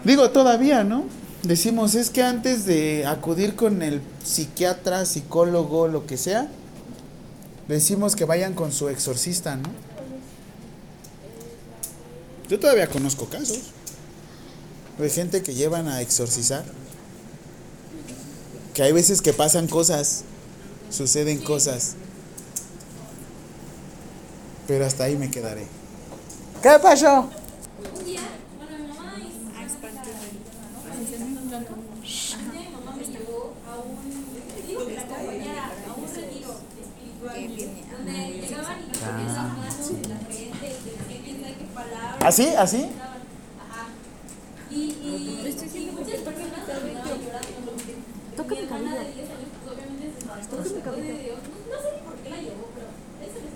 [0.05, 1.05] Digo, todavía, ¿no?
[1.43, 6.49] Decimos, es que antes de acudir con el psiquiatra, psicólogo, lo que sea,
[7.69, 9.69] decimos que vayan con su exorcista, ¿no?
[12.49, 13.73] Yo todavía conozco casos
[14.99, 16.65] de gente que llevan a exorcizar.
[18.75, 20.25] Que hay veces que pasan cosas,
[20.91, 21.95] suceden cosas.
[24.67, 25.67] Pero hasta ahí me quedaré.
[26.63, 27.29] ¿Qué pasó?
[27.99, 28.21] Un día,
[28.59, 29.23] bueno, mi mamá y
[32.35, 33.99] a mi mamá me llevó a un,
[34.67, 37.37] digo que la acompañara a un retiro espiritual
[37.91, 40.77] donde llegaban y empezaban a hablar de la creencia, de
[41.09, 41.55] que quién sabe
[42.25, 42.47] ¿Así?
[42.57, 42.89] ¿Así?
[44.71, 47.73] Y, y, y muchas personas terminaban llorando.
[48.37, 48.97] Toca Mi cabello.
[48.97, 51.35] de 10 años, obviamente se Toca mi cabello.
[51.69, 52.89] No, sé ni por qué la llevó, pero
[53.21, 53.53] eso es.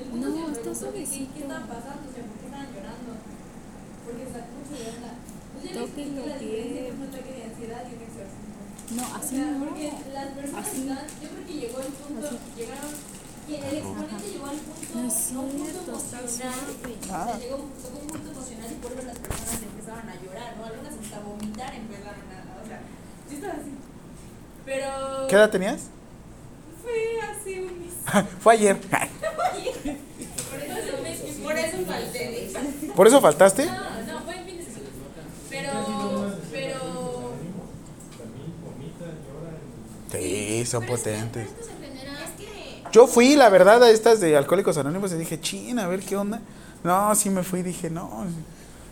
[0.00, 1.34] El punto No, es que me está suavecito.
[1.34, 3.12] qué estaba pasando, o sea, por qué estaban llorando.
[4.06, 5.12] Porque sacó mucho de onda.
[5.52, 5.74] Y un
[8.02, 8.42] exorcismo.
[8.92, 9.64] No, así no.
[9.64, 12.92] porque las personas yo creo que llegó el punto, llegaron,
[13.46, 16.24] que el exponente llegó al punto, punto emocional, suave.
[16.24, 20.56] o sea, llegó tocó un punto emocional y por eso las personas empezaban a llorar,
[20.56, 20.64] ¿no?
[20.64, 22.80] Algunas hasta vomitar empezaron a, o sea,
[23.30, 23.70] yo estaba así.
[24.64, 25.80] Pero ¿Qué edad tenías?
[26.82, 27.92] fue hace un mes.
[28.40, 28.76] Fue ayer.
[31.42, 32.50] Por eso, falté.
[32.96, 33.66] ¿Por eso faltaste?
[33.66, 33.72] No,
[34.12, 34.88] no, fue en fin de semana.
[35.48, 35.72] Pero,
[36.50, 37.32] pero
[40.12, 41.46] Sí, son potentes.
[41.48, 42.12] Esto se genera.
[42.24, 45.88] es que Yo fui, la verdad, a estas de Alcohólicos Anónimos y dije, chin, a
[45.88, 46.40] ver qué onda.
[46.84, 48.26] No, sí me fui, dije, no,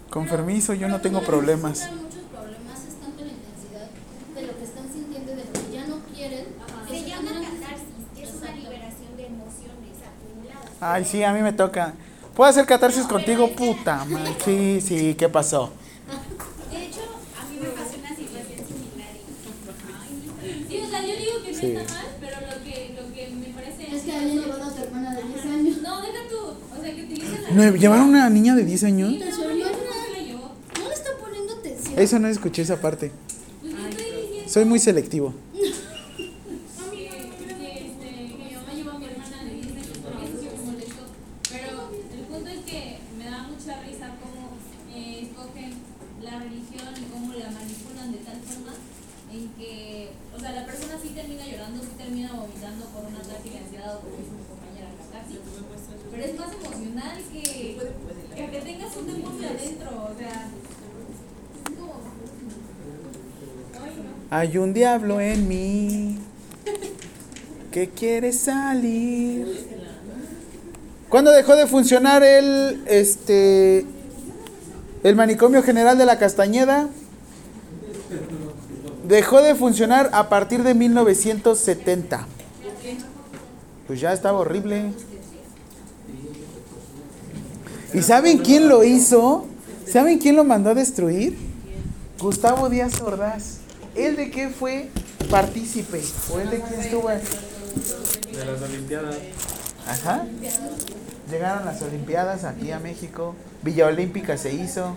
[0.09, 1.87] con permiso, yo no tengo problemas.
[1.93, 3.91] Muchos problemas, es tanto la intensidad
[4.35, 6.47] de lo que están sintiendo y de lo que ya no quieren.
[6.89, 10.71] Se llama catarsis, que es una liberación de emociones acumuladas.
[10.81, 11.93] Ay, sí, a mí me toca.
[12.35, 13.51] ¿Puedo hacer catarsis contigo?
[13.51, 14.35] Puta madre.
[14.45, 15.73] Sí, sí, ¿qué pasó?
[16.71, 17.01] De hecho,
[17.39, 19.13] a mí me pasó una situación similar.
[19.15, 21.67] y- Sí, o sea, yo digo que no Sí.
[21.77, 24.83] está mal, pero lo que, lo que me parece Es que habían llevado a tu
[24.83, 25.77] hermana de 10 años.
[25.83, 27.40] No, deja tú, o sea, que utilicen la ¿Me ¿Llevaron una niña de 10 años?
[27.40, 27.40] Sí, no, yo no sé por qué
[30.13, 30.53] la llevó.
[30.79, 31.99] No le está poniendo atención.
[31.99, 33.13] Eso no escuché esa parte.
[33.61, 35.35] Pues Soy muy selectivo.
[35.53, 35.69] que,
[36.89, 40.49] que, este, que mi mamá llevó a mi hermana de 10 años porque eso sí
[40.57, 41.03] me molestó.
[41.51, 44.57] Pero el punto es que me da mucha risa cómo
[44.95, 45.73] eh, escogen
[46.23, 48.75] la religión y cómo la manipulan de tal forma
[49.33, 53.51] en que, o sea, la persona sí termina llorando, sí termina vomitando por un ataque
[53.51, 55.39] de ansiedad o como dice mi compañera catarsis.
[56.11, 57.79] Pero es más emocional que,
[58.35, 60.49] que que tengas un demonio adentro, o sea,
[61.71, 61.95] es como...
[63.79, 64.11] Ay, no.
[64.51, 66.19] Hay un diablo en mí
[67.71, 69.47] que quiere salir.
[71.09, 73.87] ¿Cuándo dejó de funcionar el este
[75.05, 76.89] el manicomio general de la Castañeda?
[79.07, 82.27] Dejó de funcionar a partir de 1970.
[83.87, 84.91] Pues ya estaba horrible.
[87.95, 89.47] ¿Y saben quién lo hizo?
[89.87, 91.39] ¿Saben quién lo mandó a destruir?
[92.19, 93.60] Gustavo Díaz Ordaz.
[93.95, 94.89] ¿Él de qué fue
[95.31, 96.03] partícipe?
[96.33, 97.09] ¿O él de quién estuvo?
[97.09, 99.17] De las Olimpiadas.
[99.87, 100.25] Ajá.
[101.31, 103.35] Llegaron las Olimpiadas aquí a México.
[103.63, 104.97] Villa Olímpica se hizo.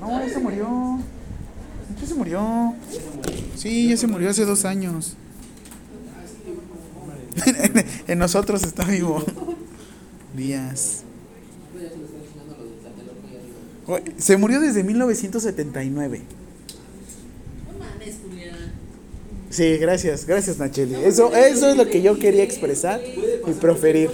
[0.00, 0.98] No, ya se murió.
[2.00, 2.74] Ya se murió.
[3.56, 5.16] Sí, ya se murió hace dos años.
[8.06, 9.24] en nosotros está vivo.
[10.34, 11.04] Díaz.
[14.18, 16.20] Se murió desde 1979.
[17.72, 18.72] No mames, Julián.
[19.50, 20.94] Sí, gracias, gracias Nacheli.
[20.96, 24.10] Eso, eso es lo que yo quería expresar y proferir.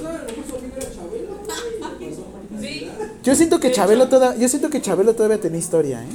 [3.23, 6.07] Yo siento que Chabelo toda, yo siento que Chabelo todavía tenía historia, ¿eh?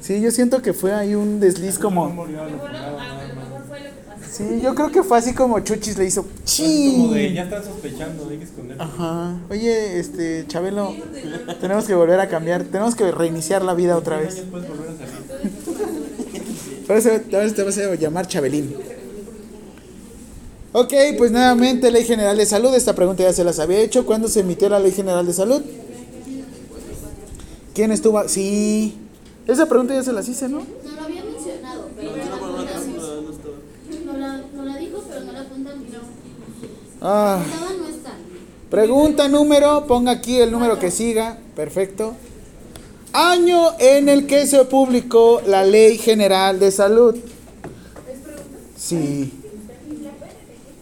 [0.00, 2.08] Sí, yo siento que fue ahí un desliz como.
[2.08, 4.27] Mejor lo- a lo mejor fue lo que pasó.
[4.38, 6.24] Sí, yo creo que fue así como Chuchis le hizo.
[6.44, 8.82] Así como de, ya están sospechando, hay que esconderlo.
[8.82, 9.36] Ajá.
[9.50, 10.94] Oye, este, Chabelo,
[11.60, 14.36] tenemos que volver a cambiar, tenemos que reiniciar la vida otra vez.
[14.36, 15.98] años puedes volver a salir.
[17.34, 18.74] Ahora te vas a llamar Chabelín.
[20.72, 22.74] Ok, pues nuevamente, Ley General de Salud.
[22.74, 24.06] Esta pregunta ya se las había hecho.
[24.06, 25.62] ¿Cuándo se emitió la Ley General de Salud?
[27.74, 28.28] ¿Quién estuvo?
[28.28, 28.96] Sí.
[29.46, 30.58] Esa pregunta ya se las hice, ¿no?
[30.58, 33.38] No lo había mencionado, pero no la apuntamos.
[34.04, 35.84] No la, no la dijo, pero no la apuntamos.
[37.00, 37.42] Ah.
[38.70, 41.38] Pregunta número, ponga aquí el número que siga.
[41.56, 42.14] Perfecto.
[43.12, 47.16] Año en el que se publicó la Ley General de Salud.
[48.76, 49.32] Sí.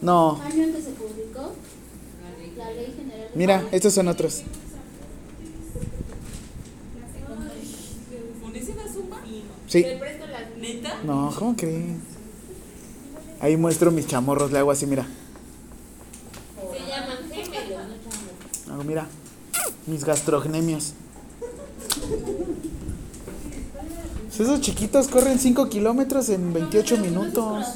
[0.03, 0.41] No.
[0.43, 1.53] Año en que se publicó
[2.59, 3.29] la ley general.
[3.33, 3.69] de Mira, salud.
[3.73, 4.43] estos son otros.
[9.69, 9.85] Sí.
[10.61, 11.01] ¿Neta?
[11.05, 11.85] No, ¿cómo crees?
[13.41, 15.07] Ahí muestro mis chamorros, le hago así, mira.
[16.73, 18.71] Se llaman gemelos, no chamos.
[18.73, 19.07] Hago, mira.
[19.87, 20.95] Mis gastrocnemios.
[24.27, 27.67] Pues Esos chiquitos corren 5 kilómetros en 28 minutos.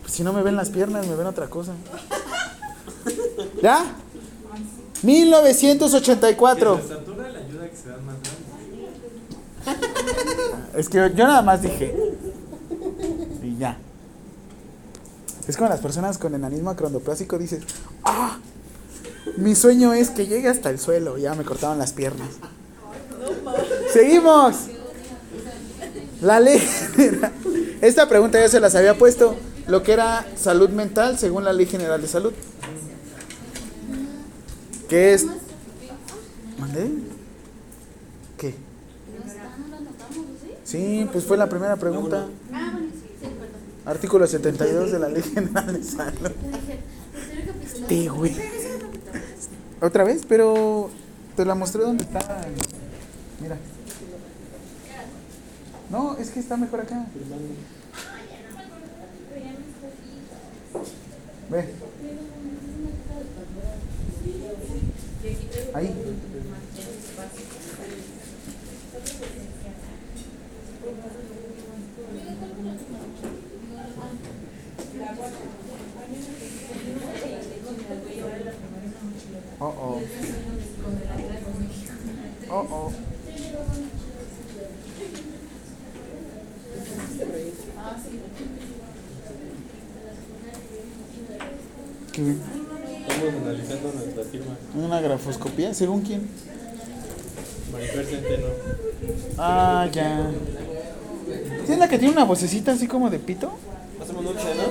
[0.00, 1.72] Pues si no me ven las piernas, me ven otra cosa.
[3.62, 3.84] ¿Ya?
[5.02, 6.74] 1984.
[6.74, 8.46] La estatura le ayuda a que se vean más grandes.
[10.76, 11.94] Es que yo nada más dije.
[13.42, 13.78] Y ya.
[15.46, 17.62] Es como las personas con enanismo acrondoplásico dices,
[18.04, 18.38] ¡ah!
[19.36, 21.18] Mi sueño es que llegue hasta el suelo.
[21.18, 22.28] Ya me cortaban las piernas.
[23.92, 24.56] Seguimos.
[26.20, 26.62] La ley.
[27.80, 29.36] Esta pregunta ya se las había puesto.
[29.66, 32.32] Lo que era salud mental según la ley general de salud.
[34.88, 35.26] ¿Qué es?
[36.58, 36.88] ¿Mandé?
[38.38, 38.54] ¿Qué?
[40.64, 41.08] ¿sí?
[41.12, 42.26] Pues fue la primera pregunta.
[43.84, 46.32] Artículo 72 de la ley general de salud.
[47.88, 48.34] Sí, güey.
[49.80, 50.90] Otra vez, pero
[51.36, 52.46] te la mostré donde está.
[53.40, 53.56] Mira.
[55.90, 57.06] No, es que está mejor acá.
[61.50, 61.74] Ve.
[65.74, 65.94] Ahí.
[79.58, 80.02] Oh oh.
[82.50, 82.92] Oh oh.
[92.12, 92.34] ¿Qué?
[93.08, 94.58] Estamos analizando nuestra firma.
[94.74, 95.72] ¿Una grafoscopía?
[95.72, 96.28] ¿Según quién?
[97.72, 98.46] Marifer Centeno.
[99.38, 100.30] Ah, ya.
[101.64, 103.52] ¿Sí es la que tiene una vocecita así como de pito?
[104.02, 104.62] Hacemos un dulce, ¿no?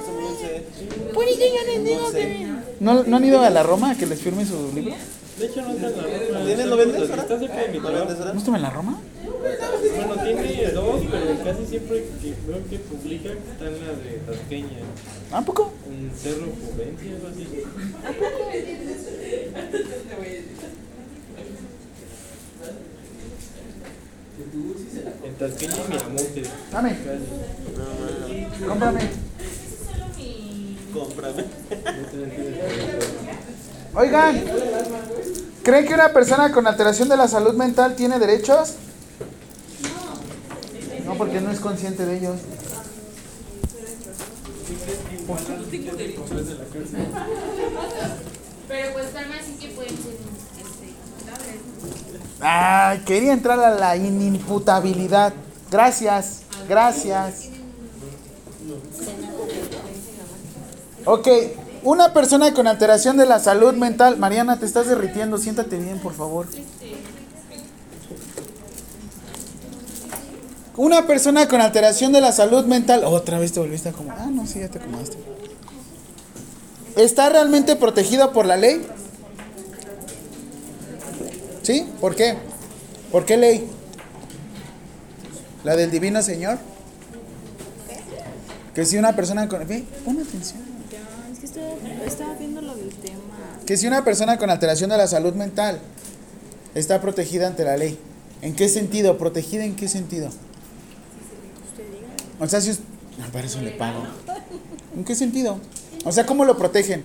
[0.00, 2.45] Hacemos un dulce.
[2.80, 4.94] ¿No, ¿No han ido a la Roma a que les firme su libro?
[5.38, 6.46] De hecho, no está en la Roma.
[6.46, 6.66] ¿Tienes?
[6.66, 7.38] ¿Lo vendes, Está verdad?
[7.38, 8.18] cerca de mi ¿Lo vendes, trabajo.
[8.18, 8.32] verdad?
[8.34, 9.00] ¿No estuvo en la Roma?
[9.96, 14.78] Bueno, tiene dos, pero casi siempre que veo que publica está en la de Tasqueña.
[15.32, 15.72] ¿A poco?
[15.88, 17.46] En Cerro Juvencia, algo así.
[25.24, 26.48] En Tasqueña y Miramontes.
[26.72, 26.96] Dame,
[28.68, 29.00] cómprame.
[30.98, 31.44] Cómprame.
[33.94, 34.44] Oigan,
[35.62, 38.74] ¿creen que una persona con alteración de la salud mental tiene derechos?
[41.04, 42.36] No, porque no es consciente de ellos.
[48.68, 49.06] Pero pues
[49.46, 50.26] sí que pueden este.
[52.40, 55.32] Ay, quería entrar a la inimputabilidad.
[55.70, 57.50] Gracias, gracias.
[61.06, 61.28] Ok,
[61.84, 64.18] una persona con alteración de la salud mental.
[64.18, 65.38] Mariana, te estás derritiendo.
[65.38, 66.48] Siéntate bien, por favor.
[70.76, 73.04] Una persona con alteración de la salud mental.
[73.04, 74.18] Otra vez te volviste a acomodar.
[74.20, 75.16] Ah, no, sí, ya te acomodaste.
[76.96, 78.84] ¿Está realmente protegida por la ley?
[81.62, 81.86] ¿Sí?
[82.00, 82.36] ¿Por qué?
[83.12, 83.68] ¿Por qué ley?
[85.62, 86.58] ¿La del divino Señor?
[88.74, 89.66] Que si una persona con...
[89.68, 90.65] Ve, pon atención.
[91.56, 93.20] Ya, es que estaba, viendo lo del tema.
[93.64, 95.80] Que si una persona con alteración de la salud mental
[96.74, 97.98] está protegida ante la ley.
[98.42, 99.16] ¿En qué sentido?
[99.16, 100.28] ¿Protegida en qué sentido?
[102.38, 102.80] O sea, si es...
[103.18, 104.02] No, para eso le pago.
[104.94, 105.58] ¿En qué sentido?
[106.04, 107.02] O sea, ¿cómo lo protegen?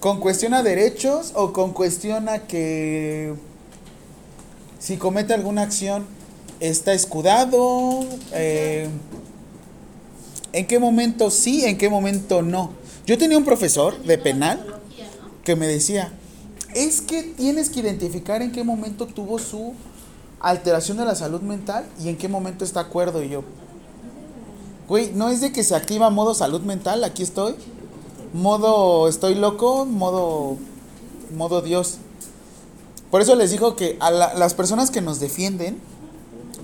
[0.00, 3.34] ¿Con cuestión a derechos o con cuestión a que
[4.78, 6.06] si comete alguna acción
[6.60, 8.06] está escudado?
[8.32, 8.88] Eh,
[10.54, 11.66] ¿En qué momento sí?
[11.66, 12.79] ¿En qué momento no?
[13.06, 14.64] Yo tenía un profesor de penal
[15.44, 16.12] que me decía,
[16.74, 19.74] es que tienes que identificar en qué momento tuvo su
[20.40, 23.22] alteración de la salud mental y en qué momento está acuerdo.
[23.22, 23.42] Y yo,
[24.88, 27.54] güey, no es de que se activa modo salud mental, aquí estoy.
[28.32, 30.56] Modo estoy loco, modo,
[31.36, 31.96] modo Dios.
[33.10, 35.80] Por eso les digo que a la- las personas que nos defienden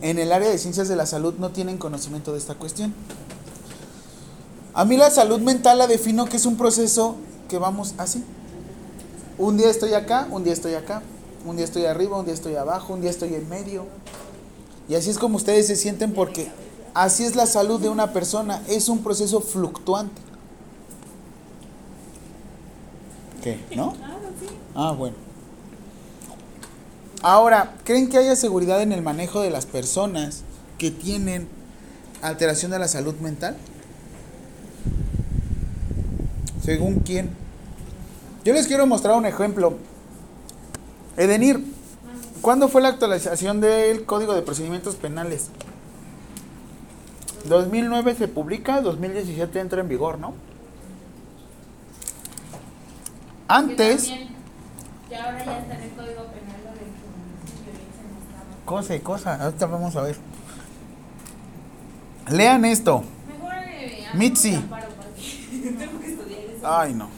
[0.01, 2.95] en el área de ciencias de la salud no tienen conocimiento de esta cuestión.
[4.77, 7.17] A mí la salud mental la defino que es un proceso
[7.49, 8.23] que vamos así.
[9.39, 11.01] Un día estoy acá, un día estoy acá,
[11.47, 13.87] un día estoy arriba, un día estoy abajo, un día estoy en medio.
[14.87, 16.51] Y así es como ustedes se sienten porque
[16.93, 20.21] así es la salud de una persona, es un proceso fluctuante.
[23.43, 23.59] ¿Qué?
[23.75, 23.95] ¿No?
[24.75, 25.17] Ah, bueno.
[27.23, 30.43] Ahora, ¿creen que haya seguridad en el manejo de las personas
[30.77, 31.49] que tienen
[32.21, 33.57] alteración de la salud mental?
[36.67, 37.31] ¿Según quién?
[38.45, 39.79] Yo les quiero mostrar un ejemplo.
[41.17, 41.65] Edenir,
[42.43, 45.51] ¿cuándo fue la actualización del Código de Procedimientos Penales?
[47.45, 50.35] 2009 se publica, 2017 entra en vigor, ¿no?
[53.47, 54.29] Antes, Que también,
[55.09, 56.85] ya ahora ya está en el Código Penal lo de
[57.63, 58.65] violencia en Estado.
[58.65, 60.17] cosa y cosa, ahorita vamos a ver.
[62.29, 63.05] Lean esto.
[63.29, 64.61] Mejor eh, Mitzi.
[66.69, 67.09] Ay, no.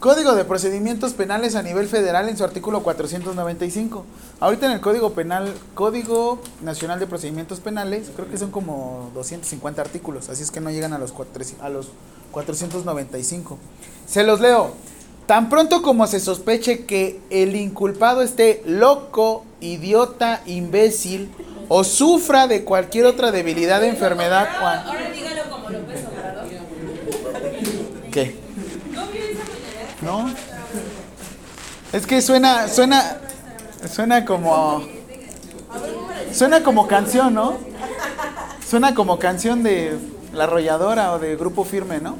[0.00, 4.04] Código de Procedimientos Penales a nivel federal en su artículo 495.
[4.40, 9.80] Ahorita en el Código Penal, Código Nacional de Procedimientos Penales, creo que son como 250
[9.80, 11.88] artículos, así es que no llegan a los, cuatro- a los
[12.32, 13.56] 495.
[14.06, 14.72] Se los leo.
[15.26, 21.30] Tan pronto como se sospeche que el inculpado esté loco, idiota, imbécil
[21.68, 24.48] o sufra de cualquier otra debilidad, enfermedad.
[24.58, 26.00] Ahora, dígalo como López.
[28.14, 28.32] ¿Qué?
[30.00, 30.30] ¿No.
[31.92, 33.18] Es que suena, suena,
[33.92, 34.84] suena como,
[36.32, 37.56] suena como canción, ¿no?
[38.64, 39.98] Suena como canción de
[40.32, 42.16] La Arrolladora o de Grupo Firme, ¿no?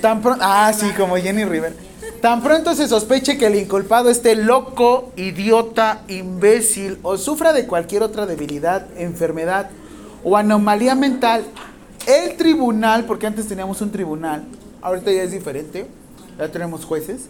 [0.00, 1.76] Tan pronto, ah, sí, como Jenny River.
[2.20, 8.02] Tan pronto se sospeche que el inculpado esté loco, idiota, imbécil o sufra de cualquier
[8.02, 9.70] otra debilidad, enfermedad
[10.24, 11.44] o anomalía mental,
[12.06, 14.44] el tribunal, porque antes teníamos un tribunal,
[14.82, 15.86] ahorita ya es diferente,
[16.38, 17.28] ya tenemos jueces,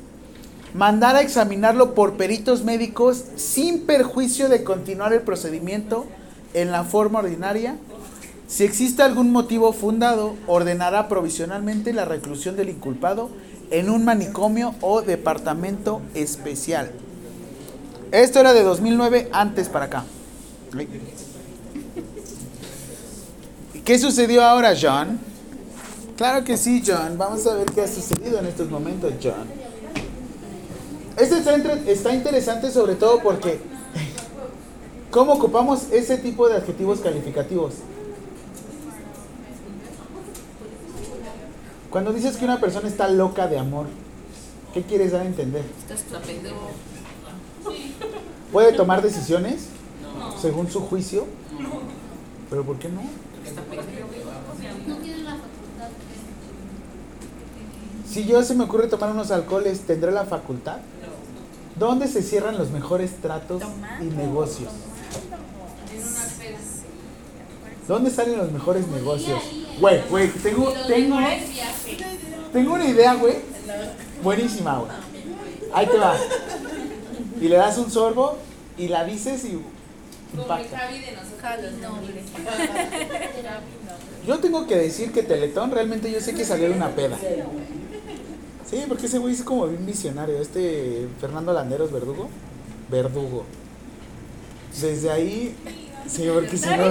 [0.74, 6.06] mandar a examinarlo por peritos médicos sin perjuicio de continuar el procedimiento
[6.52, 7.76] en la forma ordinaria.
[8.48, 13.30] Si existe algún motivo fundado, ordenará provisionalmente la reclusión del inculpado
[13.70, 16.90] en un manicomio o departamento especial.
[18.12, 20.04] Esto era de 2009 antes para acá.
[23.84, 25.18] ¿Qué sucedió ahora, John?
[26.16, 27.18] Claro que sí, John.
[27.18, 29.46] Vamos a ver qué ha sucedido en estos momentos, John.
[31.18, 33.60] Este está, entre- está interesante sobre todo porque
[35.10, 37.74] ¿cómo ocupamos ese tipo de adjetivos calificativos?
[41.90, 43.86] Cuando dices que una persona está loca de amor,
[44.72, 45.62] ¿qué quieres dar a entender?
[48.50, 49.66] ¿Puede tomar decisiones
[50.40, 51.26] según su juicio?
[52.50, 53.02] ¿Pero por qué no?
[58.08, 60.78] Si yo se me ocurre tomar unos alcoholes, ¿tendré la facultad?
[61.76, 63.62] ¿Dónde se cierran los mejores tratos
[64.00, 64.70] y negocios?
[66.38, 66.58] Peda.
[67.88, 69.42] ¿Dónde salen los mejores negocios?
[69.80, 71.18] Güey, güey, tengo, tengo,
[72.52, 73.36] tengo una idea, güey.
[74.22, 74.90] Buenísima, güey.
[75.72, 76.16] Ahí te va.
[77.40, 78.38] Y le das un sorbo
[78.78, 79.60] y la dices y
[84.26, 87.18] Yo tengo que decir que Teletón realmente yo sé que salió de una peda.
[88.68, 90.40] Sí, porque ese güey es como bien visionario.
[90.40, 92.28] Este Fernando Landeros Verdugo.
[92.90, 93.44] Verdugo.
[94.80, 95.54] Desde ahí.
[96.08, 96.84] Sí, porque si no.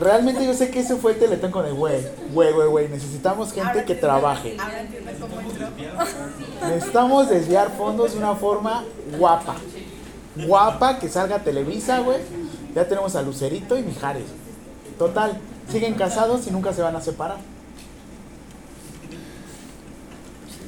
[0.00, 2.00] Realmente yo sé que ese fue el Teletón con el güey.
[2.32, 2.88] Güey, güey, güey.
[2.88, 4.56] Necesitamos gente que trabaje.
[4.58, 5.68] Ahora entiendo cómo entró.
[6.68, 8.84] Necesitamos desviar fondos de una forma
[9.18, 9.56] guapa.
[10.36, 12.18] Guapa, que salga a Televisa, güey.
[12.74, 14.26] Ya tenemos a Lucerito y Mijares.
[14.98, 17.38] Total, siguen casados y nunca se van a separar.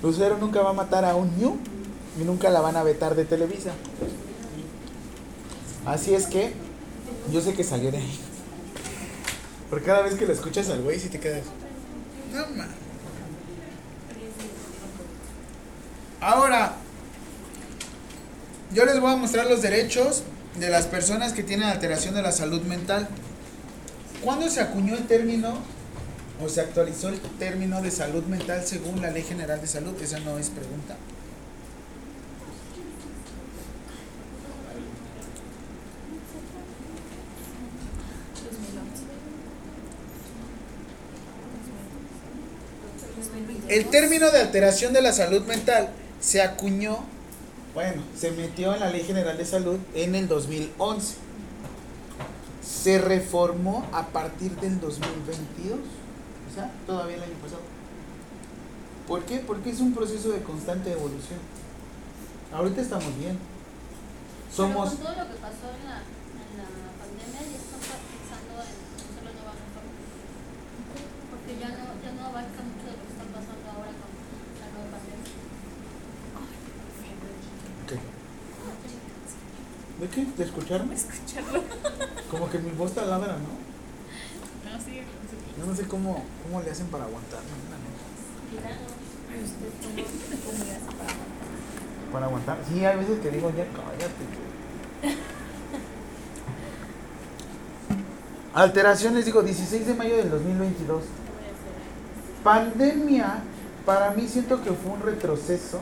[0.02, 1.56] Lucero nunca va a matar a un ñu
[2.20, 3.70] y nunca la van a vetar de Televisa.
[5.86, 6.52] Así es que
[7.32, 8.20] yo sé que salió de ahí.
[9.70, 11.44] Porque cada vez que lo escuchas al güey, si te quedas.
[12.32, 12.64] No.
[16.20, 16.76] Ahora,
[18.74, 20.22] yo les voy a mostrar los derechos
[20.58, 23.08] de las personas que tienen alteración de la salud mental.
[24.22, 25.54] ¿Cuándo se acuñó el término
[26.42, 30.00] o se actualizó el término de salud mental según la Ley General de Salud?
[30.00, 30.96] Esa no es pregunta.
[43.68, 45.88] El término de alteración de la salud mental
[46.20, 47.04] se acuñó,
[47.74, 51.16] bueno, se metió en la Ley General de Salud en el 2011.
[52.62, 57.62] Se reformó a partir del 2022, o sea, todavía el año pasado.
[59.06, 59.38] ¿Por qué?
[59.38, 61.38] Porque es un proceso de constante evolución.
[62.52, 63.38] Ahorita estamos bien.
[64.54, 64.90] Somos...
[64.90, 66.68] Pero con todo lo que pasó en la, en la
[67.00, 69.96] pandemia, ya están pensando en hacer la nueva reforma.
[71.32, 74.68] Porque ya no, ya no abarca mucho de lo que está pasando ahora con la
[74.68, 75.32] nueva pandemia.
[77.88, 77.96] ¿Qué?
[80.02, 80.26] ¿De qué?
[80.36, 80.94] ¿De escucharme?
[80.96, 81.62] Escucharlo.
[82.30, 83.38] Como que mi voz está ladra, ¿no?
[84.68, 87.46] No, su- Yo no sé cómo, cómo le hacen para aguantarme.
[87.70, 88.76] la neta.
[92.12, 92.58] Para aguantar.
[92.68, 94.24] Sí, hay veces que digo, ya cállate.
[98.54, 101.02] Alteraciones, digo, 16 de mayo del 2022.
[102.44, 103.42] Pandemia,
[103.86, 105.80] para mí siento que fue un retroceso.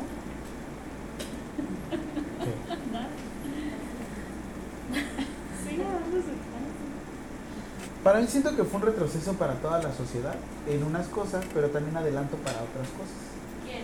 [8.02, 10.34] Para mí siento que fue un retroceso para toda la sociedad
[10.66, 13.20] en unas cosas, pero también adelanto para otras cosas.
[13.66, 13.82] ¿Quién?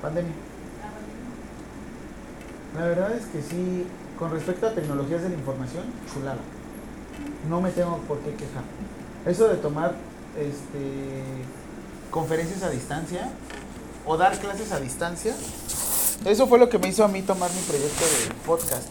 [0.00, 0.32] Pandemia.
[2.76, 3.86] La verdad es que sí,
[4.18, 6.40] con respecto a tecnologías de la información, chulada.
[7.48, 8.64] No me tengo por qué quejar.
[9.26, 9.94] Eso de tomar
[10.36, 11.22] este,
[12.10, 13.30] conferencias a distancia
[14.06, 15.34] o dar clases a distancia,
[16.24, 18.88] eso fue lo que me hizo a mí tomar mi proyecto de podcast.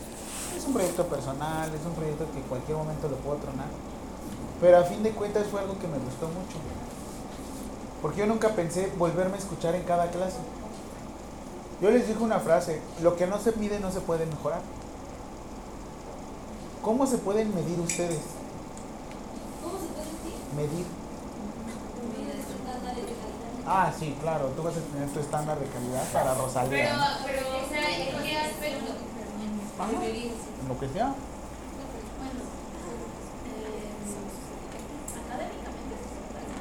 [0.55, 3.67] Es un proyecto personal, es un proyecto que en cualquier momento lo puedo tronar.
[4.61, 6.57] Pero a fin de cuentas fue algo que me gustó mucho.
[8.01, 10.37] Porque yo nunca pensé volverme a escuchar en cada clase.
[11.81, 14.61] Yo les dije una frase, lo que no se mide no se puede mejorar.
[16.83, 18.21] ¿Cómo se pueden medir ustedes?
[19.63, 20.67] ¿Cómo se puede?
[20.67, 20.85] Medir.
[22.85, 23.65] Calidad.
[23.67, 26.93] Ah, sí, claro, tú vas a tener tu estándar de calidad para Pero, Rosalía.
[26.93, 27.05] ¿no?
[27.25, 28.93] pero, o sea, ¿en qué aspecto?
[30.61, 31.13] En lo que sea.
[32.21, 32.41] Bueno,
[33.47, 33.91] eh,
[35.25, 35.95] académicamente,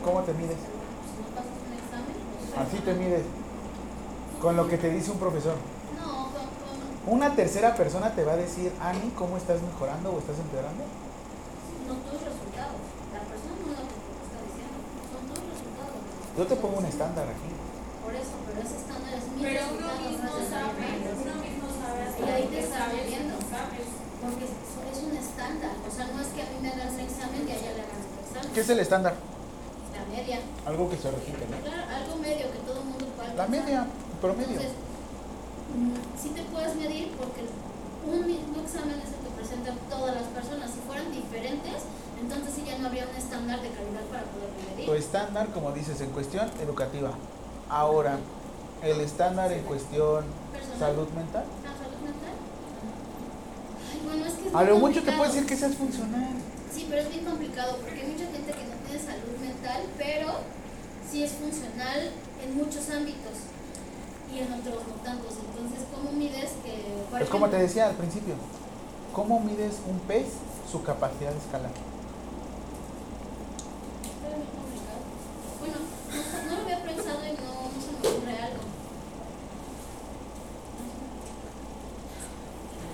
[0.05, 0.57] ¿Cómo te mides?
[0.57, 3.25] si no pasas un examen, Así te mides.
[4.41, 5.57] Con lo que te dice un profesor.
[7.07, 10.85] Una tercera persona te va a decir, Ani, ¿cómo estás mejorando o estás empeorando?
[11.91, 12.81] no tus resultados.
[13.11, 14.79] La persona no lo que te está diciendo,
[15.11, 15.99] son tus resultados.
[16.39, 17.51] Yo te pongo un estándar aquí.
[18.05, 21.35] Por eso, pero ese estándar es mi Pero uno mismo no es el sabe, uno
[21.43, 23.89] mismo sabe Y ahí te está sabes.
[24.21, 27.01] Porque es, es un estándar, o sea, no es que a mí me hagan un
[27.01, 28.51] examen y a ella le hagan otro examen.
[28.55, 29.15] ¿Qué es el estándar?
[30.11, 30.39] Media.
[30.67, 31.57] Algo que se repite, ¿no?
[31.63, 33.87] Claro, algo medio que todo el mundo pueda La media,
[34.21, 34.59] promedio.
[34.61, 34.73] Entonces,
[35.75, 37.47] mm, sí te puedes medir porque
[38.07, 40.71] un mismo examen es el que presentan todas las personas.
[40.71, 41.87] Si fueran diferentes,
[42.21, 44.87] entonces sí ya no habría un estándar de calidad para poder medir.
[44.87, 47.13] Tu estándar, como dices, en cuestión educativa.
[47.69, 48.19] Ahora,
[48.83, 50.79] el estándar en cuestión Personal.
[50.79, 51.45] salud mental.
[51.63, 52.35] ¿La salud mental?
[53.93, 56.35] Ay, bueno, es que es A lo mucho te puedo decir que seas funcional.
[56.75, 60.29] Sí, pero es bien complicado porque hay mucha gente que no tiene salud mental, pero
[61.09, 62.11] sí es funcional
[62.43, 63.47] en muchos ámbitos
[64.33, 65.35] y en otros no tantos.
[65.49, 67.05] Entonces, ¿cómo mides que...
[67.11, 68.35] Pues como te decía al principio,
[69.13, 70.27] ¿cómo mides un pez
[70.71, 71.71] su capacidad de escalar?
[75.61, 75.77] Bueno,
[76.11, 78.61] no, no lo había pensado y no, no se me ocurre algo.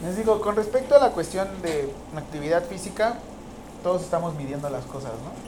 [0.03, 3.19] Les digo, con respecto a la cuestión de actividad física,
[3.83, 5.46] todos estamos midiendo las cosas, ¿no?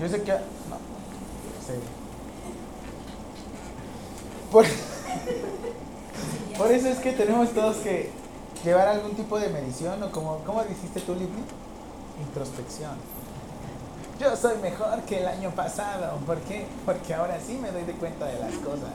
[0.00, 0.32] Yo sé que...
[0.32, 0.78] No,
[1.66, 1.74] sé.
[4.52, 4.64] Por,
[6.56, 8.10] por eso es que tenemos todos que
[8.64, 11.42] llevar algún tipo de medición o como, ¿cómo dijiste tú, Libni?
[12.20, 12.96] Introspección.
[14.20, 16.18] Yo soy mejor que el año pasado.
[16.26, 16.66] ¿Por qué?
[16.84, 18.90] Porque ahora sí me doy de cuenta de las cosas.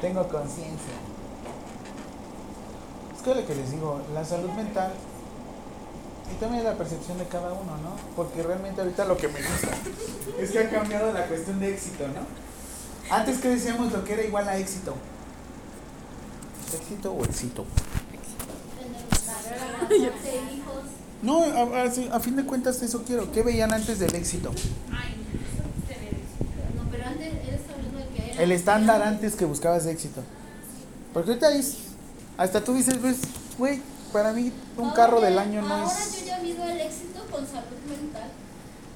[0.00, 0.94] Tengo conciencia.
[3.16, 4.92] Es que lo que les digo, la salud mental
[6.32, 7.96] y también la percepción de cada uno, ¿no?
[8.16, 9.68] Porque realmente ahorita lo que me gusta
[10.40, 13.14] es que ha cambiado la cuestión de éxito, ¿no?
[13.14, 14.94] Antes que decíamos lo que era igual a éxito.
[16.74, 17.64] ¿Éxito o éxito?
[21.22, 23.32] No, a, a- a fin de cuentas eso quiero.
[23.32, 24.50] ¿Qué veían antes del éxito?
[24.92, 26.44] Ay, eso es tener éxito.
[26.76, 28.42] No, pero antes eres hablando de que era...
[28.42, 30.22] El estándar antes que buscabas éxito.
[31.14, 31.76] Porque ahorita es,
[32.36, 33.18] hasta tú dices, pues,
[33.56, 33.80] güey,
[34.14, 36.20] para mí un Ahora carro del año no ahora es...
[36.20, 38.30] yo ya mido el éxito con salud mental.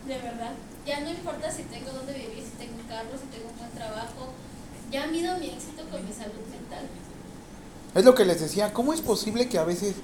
[0.07, 0.53] De verdad.
[0.87, 3.71] Ya no importa si tengo dónde vivir, si tengo un carro, si tengo un buen
[3.73, 4.33] trabajo.
[4.93, 6.87] Ya mido mi éxito con mi salud mental.
[7.97, 9.97] Es lo que les decía, ¿cómo es posible que a veces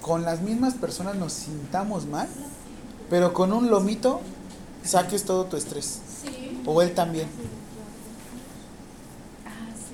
[0.00, 2.26] con las mismas personas nos sintamos mal,
[3.10, 4.22] pero con un lomito
[4.82, 6.00] saques todo tu estrés?
[6.24, 6.62] Sí.
[6.64, 7.28] O él también.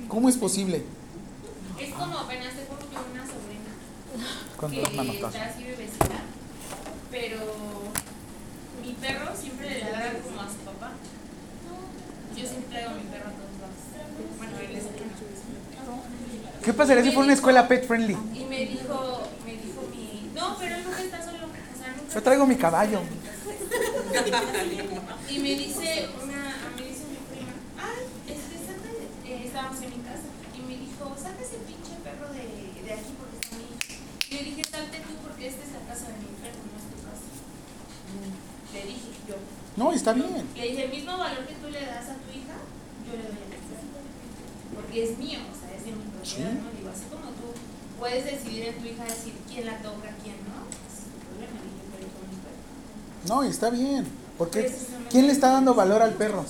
[0.06, 0.84] ¿Cómo es posible?
[1.80, 5.34] Es como apenas tengo yo una sobrina Con que dos manotas.
[5.34, 6.18] está así bebecita,
[7.10, 7.38] pero
[8.82, 10.92] mi perro siempre le ladra como a su papá.
[12.36, 13.80] Yo siempre traigo a mi perro a todos lados.
[14.36, 15.08] Bueno, él es el que
[16.64, 18.16] ¿Qué pasaría si fuera una escuela pet friendly?
[18.34, 20.30] Y me dijo, me dijo mi...
[20.34, 21.46] No, pero él nunca está solo.
[21.46, 23.00] O sea, nunca Yo traigo mi caballo.
[25.30, 28.90] Y me dice una, me dice mi prima, ay, este, saca,
[29.24, 31.58] eh, estábamos en mi casa, y me dijo, saca ese
[32.02, 33.64] perro de, de aquí porque está mi
[34.28, 36.86] Y le dije, salte tú porque esta es la casa de mi perro, no es
[36.86, 37.26] tu casa.
[38.74, 39.34] Le dije yo.
[39.76, 40.46] No, está bien.
[40.54, 42.56] Le dije, el mismo valor que tú le das a tu hija,
[43.06, 43.66] yo le doy a mi perro.
[44.74, 46.62] Porque es mío, o sea, es de mi propiedad, Sí.
[46.62, 46.70] ¿no?
[46.78, 47.50] Digo, así como tú
[47.98, 51.68] puedes decidir en tu hija decir quién la toca, quién no, es tu problema, le
[51.74, 53.34] dije, pero con mi perro.
[53.34, 54.06] No, y está bien.
[54.38, 54.72] Porque
[55.10, 56.44] ¿quién le está dando valor al perro?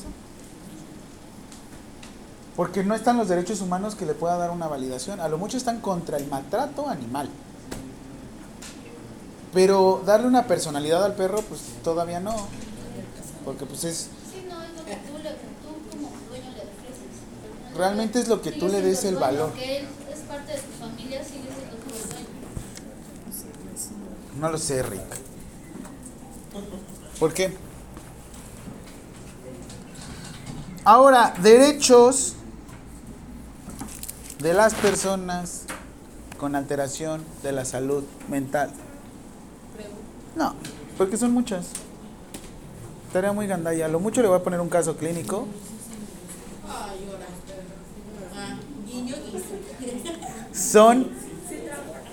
[2.55, 5.21] Porque no están los derechos humanos que le pueda dar una validación.
[5.21, 7.31] A lo mucho están contra el maltrato animal.
[9.53, 12.35] Pero darle una personalidad al perro, pues todavía no.
[13.45, 17.77] porque pues es Sí, no, es lo que tú, le, tú como dueño le ofreces.
[17.77, 19.53] realmente es lo que tú le des el valor.
[19.55, 22.27] Que él es parte de tu familia, sigue siendo tu dueño.
[24.39, 25.03] No lo sé, Rick.
[27.19, 27.57] ¿Por qué?
[30.85, 32.35] Ahora, derechos
[34.39, 35.65] de las personas
[36.39, 38.71] con alteración de la salud mental.
[40.39, 40.55] No,
[40.97, 41.67] porque son muchas.
[43.09, 43.89] Estaría muy gandalla.
[43.89, 45.47] Lo mucho le voy a poner un caso clínico.
[50.53, 51.09] Son,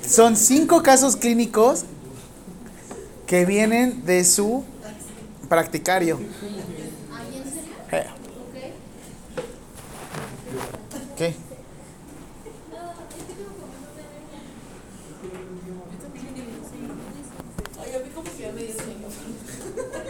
[0.08, 1.86] son cinco casos clínicos
[3.28, 4.64] que vienen de su
[5.50, 6.18] practicario.
[7.12, 7.74] ¿Ay, en serio?
[7.92, 8.06] Eh,
[11.12, 11.18] Ok.
[11.18, 11.36] ¿Qué?
[17.82, 19.08] Ay, a mí como que ya me dio sueño.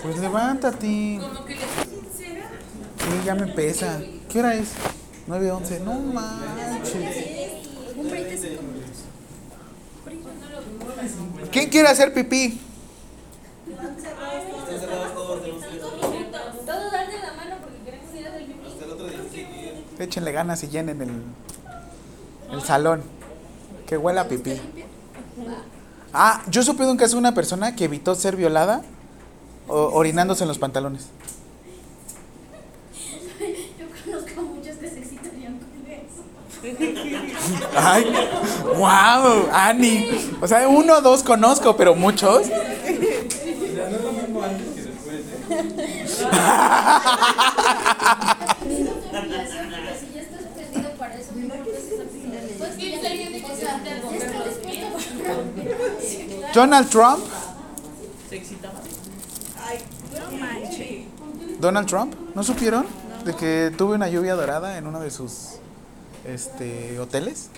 [0.06, 1.20] Pues levántate.
[1.20, 2.47] Como que le soy sincera.
[2.99, 3.99] Sí, ya me pesa.
[4.30, 4.74] ¿Qué hora es?
[5.28, 5.80] 9.11.
[5.82, 7.16] No manches.
[11.51, 12.62] ¿Quién quiere hacer pipí?
[16.66, 20.03] Todos darle la mano porque queremos ir a hacer pipí.
[20.03, 21.24] Échenle ganas y llenen el,
[22.51, 23.01] el salón.
[23.88, 24.62] Que huela a pipí.
[26.14, 28.84] Ah, yo supe de un caso de una persona que evitó ser violada
[29.68, 31.03] o- orinándose en los pantalones.
[33.80, 36.24] Yo conozco a muchos que se excitarían con eso.
[37.76, 38.05] Ay,
[38.78, 40.09] wow, Ani.
[40.41, 42.47] O sea, uno o dos conozco, pero muchos.
[42.47, 43.28] ¿eh?
[52.57, 52.78] Pues
[56.53, 57.24] Donald Trump.
[58.30, 58.80] Se excitaba.
[61.66, 62.86] Donald Trump, ¿no supieron?
[63.26, 65.53] De que tuve una lluvia dorada en uno de sus
[66.24, 67.49] este, hoteles.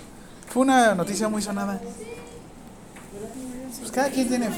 [0.49, 1.81] Fue una noticia muy sonada.
[3.77, 4.49] Pues cada quien tiene.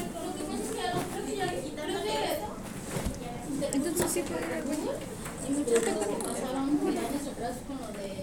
[3.72, 4.22] Entonces sí.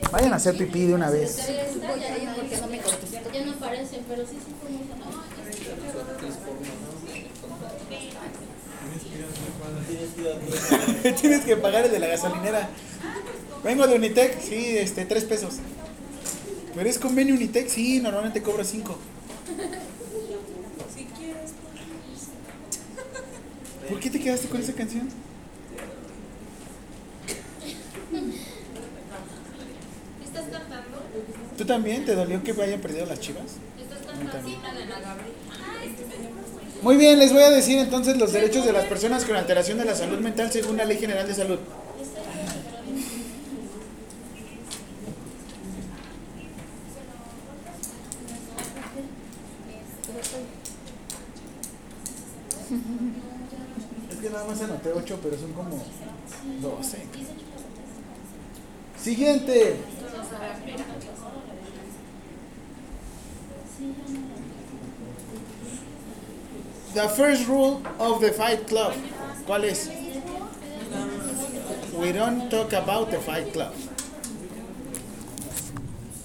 [0.09, 1.45] Vayan a hacer pipí de una vez.
[3.33, 4.53] Ya no aparece, pero sí, sí
[11.21, 12.69] Tienes que pagar el de la gasolinera.
[13.63, 15.55] Vengo de Unitec, sí, este, tres pesos.
[16.75, 17.67] ¿Pero es convenio Unitec?
[17.69, 18.97] Sí, normalmente cobro cinco.
[20.95, 21.51] Si quieres.
[23.89, 25.09] ¿Por qué te quedaste con esa canción?
[30.23, 30.97] ¿Estás cantando?
[31.57, 32.05] ¿Tú también?
[32.05, 33.55] ¿Te dolió que hayan perdido las chivas?
[33.81, 34.47] ¿Estás cantando?
[34.47, 35.33] Sí, Ana Gabriel.
[36.81, 39.85] Muy bien, les voy a decir entonces los derechos de las personas con alteración de
[39.85, 41.59] la salud mental según la Ley General de Salud.
[54.11, 55.83] Es que nada más anoté 8, pero son como
[56.61, 56.97] 12.
[59.01, 59.77] Siguiente.
[66.97, 68.91] The first rule of the Fight Club.
[69.45, 69.87] ¿Cuál es?
[71.93, 73.71] We don't talk about the Fight Club.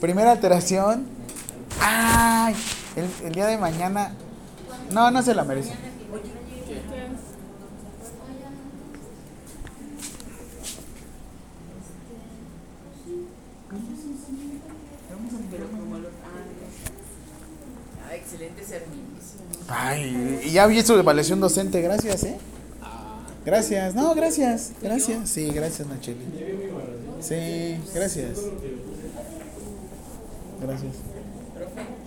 [0.00, 1.08] Primera alteración.
[1.78, 2.56] Ay,
[2.96, 4.12] el, el día de mañana.
[4.90, 5.74] No, no se la merece.
[20.52, 22.36] Y ya vi su evaluación docente, gracias, ¿eh?
[23.46, 25.30] Gracias, no, gracias, gracias.
[25.30, 26.26] Sí, gracias, Nacheli.
[27.22, 28.38] Sí, gracias.
[30.60, 30.92] Gracias.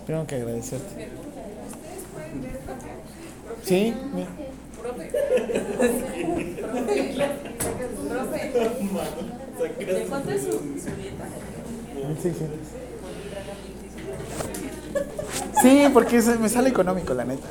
[0.06, 1.08] Tengo que agradecerte.
[3.64, 4.28] Sí, mira.
[9.76, 10.06] ¿De?
[12.22, 12.46] Sí, sí.
[15.60, 17.48] Sí, porque me sale económico, la neta.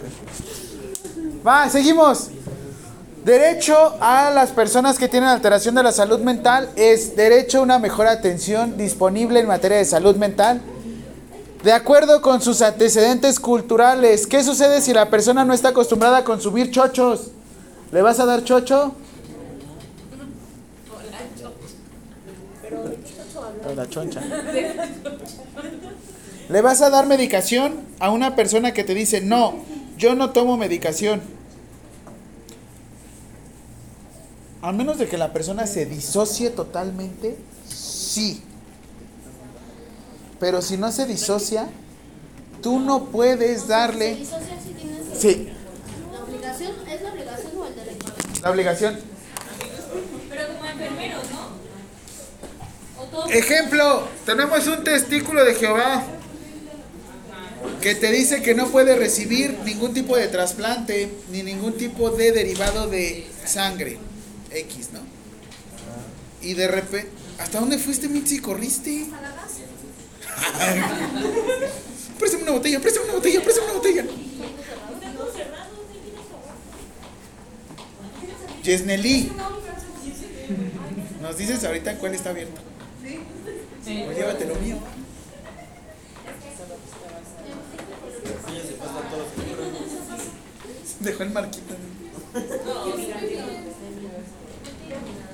[1.46, 2.30] Va, seguimos.
[3.24, 7.80] Derecho a las personas que tienen alteración de la salud mental es derecho a una
[7.80, 10.62] mejor atención disponible en materia de salud mental.
[11.64, 16.24] De acuerdo con sus antecedentes culturales, ¿qué sucede si la persona no está acostumbrada a
[16.24, 17.32] consumir chochos?
[17.92, 18.94] ¿Le vas a dar chocho?
[23.76, 24.22] La choncha.
[26.50, 29.56] ¿Le vas a dar medicación a una persona que te dice, no,
[29.98, 31.22] yo no tomo medicación?
[34.62, 37.38] A menos de que la persona se disocie totalmente,
[37.68, 38.42] sí.
[40.40, 41.68] Pero si no se disocia,
[42.62, 44.16] tú no puedes Se darle...
[44.16, 45.50] disocia si tienes Sí,
[46.12, 48.06] la obligación, ¿es la obligación o el derecho?
[48.42, 49.00] la obligación.
[50.30, 51.46] Pero como enfermeros, ¿no?
[53.32, 56.04] Ejemplo, tenemos un testículo de Jehová
[57.82, 62.32] que te dice que no puede recibir ningún tipo de trasplante ni ningún tipo de
[62.32, 63.98] derivado de sangre.
[64.52, 65.00] X, ¿no?
[66.42, 67.10] Y de repente,
[67.40, 68.40] ¿hasta dónde fuiste, Mitzi?
[68.40, 69.08] ¿Corriste?
[72.20, 74.06] préstame una botella, préstame una botella, préstame una botella.
[78.64, 79.32] Yesneli.
[81.22, 82.62] Nos dices ahorita cuál está abierto.
[84.08, 84.78] O llévate lo mío.
[91.00, 91.76] Dejó el marquito.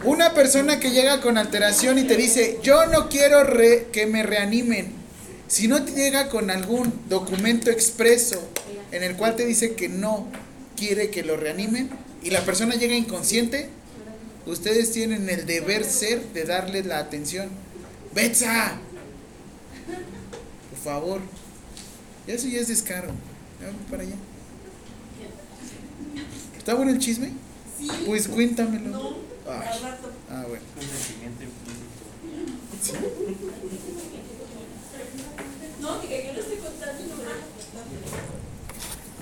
[0.03, 3.45] Una persona que llega con alteración y te dice, yo no quiero
[3.91, 4.93] que me reanimen.
[5.47, 8.41] Si no te llega con algún documento expreso
[8.91, 10.27] en el cual te dice que no
[10.75, 11.89] quiere que lo reanimen
[12.23, 13.69] y la persona llega inconsciente,
[14.45, 17.49] ustedes tienen el deber ser de darle la atención.
[18.13, 18.77] Betsa,
[20.69, 21.21] por favor.
[22.27, 23.09] Eso ya es descaro.
[23.61, 24.15] Vamos para allá.
[26.57, 27.31] ¿Está bueno el chisme?
[28.05, 29.15] Pues cuéntamelo.
[29.47, 29.79] Ay.
[30.29, 30.63] Ah, bueno.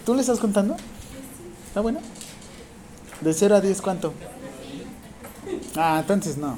[0.05, 0.75] ¿Tú le estás contando?
[1.67, 1.99] ¿Está bueno?
[3.21, 4.13] ¿De 0 a 10 cuánto?
[5.75, 6.57] Ah, entonces no.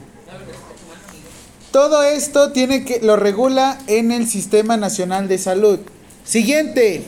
[1.72, 5.80] Todo esto tiene que lo regula en el Sistema Nacional de Salud.
[6.24, 7.06] Siguiente.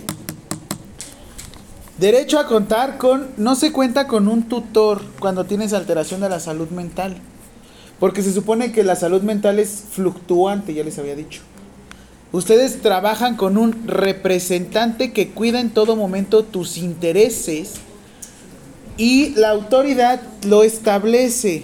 [1.97, 6.39] Derecho a contar con no se cuenta con un tutor cuando tienes alteración de la
[6.39, 7.17] salud mental.
[7.99, 11.41] Porque se supone que la salud mental es fluctuante, ya les había dicho.
[12.31, 17.75] Ustedes trabajan con un representante que cuida en todo momento tus intereses
[18.97, 21.63] y la autoridad lo establece.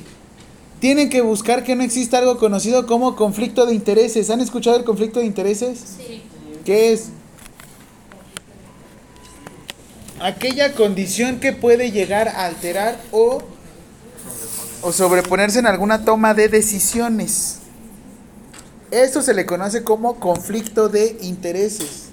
[0.80, 4.30] Tienen que buscar que no exista algo conocido como conflicto de intereses.
[4.30, 5.80] ¿Han escuchado el conflicto de intereses?
[5.97, 6.21] Sí.
[6.65, 7.09] ¿Qué es?
[10.22, 13.41] Aquella condición que puede llegar a alterar o,
[14.82, 17.59] o sobreponerse en alguna toma de decisiones.
[18.91, 22.09] Esto se le conoce como conflicto de intereses.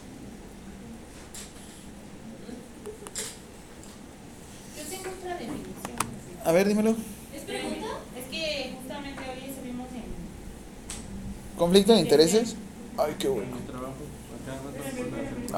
[4.76, 5.96] Yo tengo otra definición.
[6.44, 6.90] A ver, dímelo.
[7.34, 7.86] ¿Es pregunta?
[8.16, 11.58] Es que justamente hoy estuvimos en.
[11.58, 12.54] ¿Conflicto de intereses?
[12.98, 13.65] Ay, qué bueno.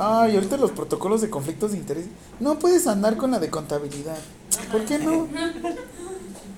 [0.01, 2.07] Ay, ahorita los protocolos de conflictos de interés.
[2.39, 4.17] No puedes andar con la de contabilidad.
[4.71, 5.27] ¿Por qué no?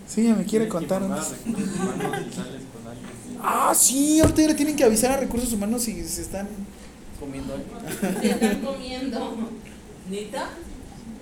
[0.07, 1.03] Sí, ya me quiere contar.
[3.43, 6.49] Ah, sí, ahorita ya le tienen que avisar a recursos humanos si se están
[7.19, 7.67] Comiendo algo.
[8.21, 9.37] Se están comiendo.
[10.11, 10.51] ¿Neta?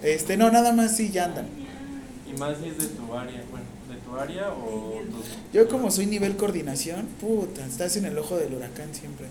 [0.03, 1.47] Este, no, nada más sí ya andan.
[2.29, 5.57] Y más si es de tu área, bueno, de tu área o tu...
[5.57, 9.27] Yo como soy nivel coordinación, puta, estás en el ojo del huracán siempre.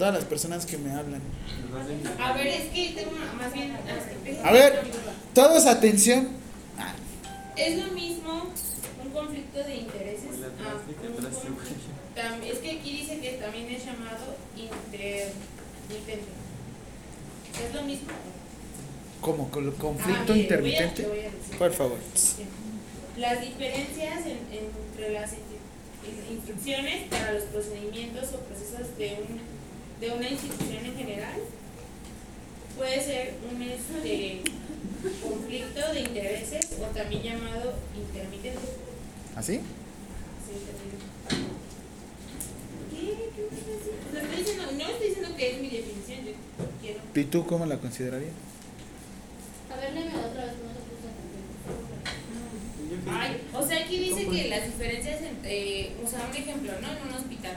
[0.00, 1.20] Todas las personas que me hablan.
[2.18, 3.70] A ver, es que tengo una- más bien.
[4.42, 4.80] A ver,
[5.34, 6.28] todos atención.
[6.78, 6.94] Ah,
[7.54, 8.44] Es lo mismo
[9.04, 10.24] un conflicto de intereses.
[10.24, 11.28] a un conflicto-
[12.16, 16.32] tam- es que aquí dice que también es llamado intermitente.
[17.68, 18.08] Es lo mismo.
[19.20, 21.02] como con el Ah, conflicto mire, voy a- intermitente.
[21.02, 21.58] te voy a decir.
[21.58, 21.98] Por favor.
[23.18, 25.40] Las diferencias en- entre las in-
[26.08, 29.59] in- instrucciones para los procedimientos o procesos de, un,
[30.00, 31.40] de una institución en general
[32.76, 34.40] puede ser un este,
[35.22, 38.58] conflicto de intereses o también llamado intermitente.
[39.36, 39.60] ¿Así?
[39.60, 41.04] Sí, intermitente.
[42.90, 43.30] ¿Qué?
[43.36, 43.42] ¿Qué
[44.18, 46.32] estoy diciendo- no estoy diciendo que es mi definición, yo
[46.80, 47.00] quiero.
[47.14, 48.32] ¿Y tú cómo la considerarías?
[49.72, 51.06] A ver, léeme otra vez, no te puse
[52.96, 53.20] atención.
[53.20, 56.88] Ay, o sea, aquí dice que las diferencias, entre, o sea, un ejemplo, ¿no?
[56.90, 57.56] En un hospital.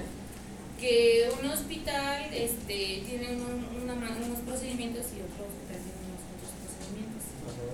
[0.83, 6.51] Que un hospital este, tiene un- una unos procedimientos y otro hospital tiene unos otros
[6.59, 7.23] procedimientos.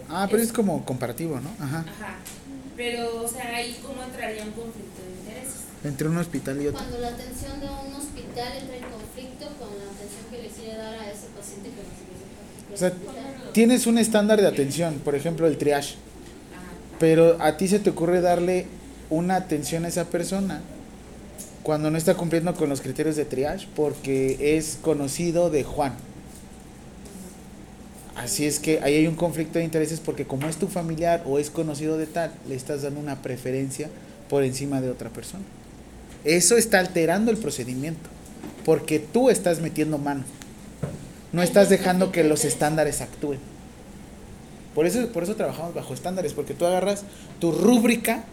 [0.09, 1.49] Ah, pero es como comparativo, ¿no?
[1.63, 1.79] Ajá.
[1.89, 2.17] Ajá.
[2.77, 5.55] Pero, o sea, ahí cómo entraría un conflicto de intereses.
[5.83, 6.79] Entre un hospital y otro.
[6.79, 10.77] Cuando la atención de un hospital entra en conflicto con la atención que le quiere
[10.77, 12.93] dar a ese paciente que recibe O sea,
[13.53, 15.95] tienes un estándar de atención, por ejemplo, el triage.
[15.95, 16.97] Ajá.
[16.99, 18.67] Pero a ti se te ocurre darle
[19.09, 20.61] una atención a esa persona
[21.63, 25.93] cuando no está cumpliendo con los criterios de triage porque es conocido de Juan.
[28.15, 31.39] Así es que ahí hay un conflicto de intereses porque como es tu familiar o
[31.39, 33.89] es conocido de tal, le estás dando una preferencia
[34.29, 35.43] por encima de otra persona.
[36.25, 38.09] Eso está alterando el procedimiento
[38.65, 40.23] porque tú estás metiendo mano.
[41.31, 43.39] No estás dejando que los estándares actúen.
[44.75, 47.03] Por eso, por eso trabajamos bajo estándares, porque tú agarras
[47.39, 48.23] tu rúbrica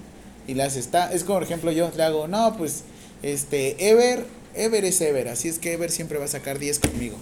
[0.46, 2.84] y las está, es como por ejemplo yo le hago, no, pues
[3.22, 7.16] este Ever, Ever es Ever, así es que Ever siempre va a sacar 10 conmigo.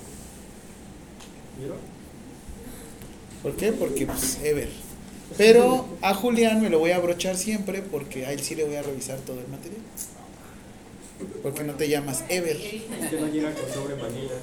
[3.42, 3.72] ¿Por qué?
[3.72, 4.68] Porque pues Ever.
[5.36, 8.76] Pero a Julián me lo voy a abrochar siempre porque a él sí le voy
[8.76, 9.80] a revisar todo el material.
[11.42, 12.56] Porque no te llamas Ever.
[12.56, 14.34] Es que no llega con sobre manila.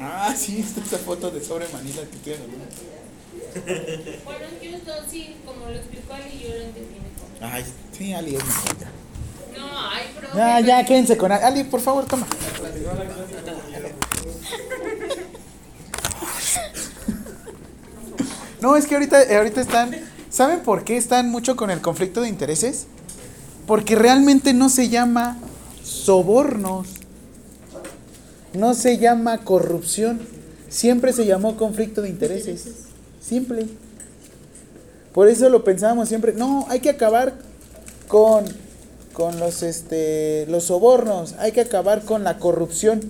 [0.00, 2.40] Ah, sí, está esa foto de sobre Manila que tienes,
[4.62, 7.52] yo esto sí, como lo explicó Ali, yo lo entendí mejor.
[7.52, 7.64] Ay,
[7.96, 9.03] sí, Ali es mejor.
[9.56, 10.34] No, ay, pero.
[10.34, 11.32] Ya, ya, quédense con.
[11.32, 12.26] Ali, por favor, toma.
[18.60, 19.94] No, es que ahorita, ahorita están.
[20.30, 22.86] ¿Saben por qué están mucho con el conflicto de intereses?
[23.66, 25.36] Porque realmente no se llama
[25.82, 26.88] sobornos.
[28.54, 30.20] No se llama corrupción.
[30.68, 32.64] Siempre se llamó conflicto de intereses.
[33.20, 33.68] Simple.
[35.12, 36.32] Por eso lo pensábamos siempre.
[36.32, 37.34] No, hay que acabar
[38.08, 38.44] con,
[39.14, 41.34] con los, este, los sobornos.
[41.38, 43.00] Hay que acabar con la corrupción.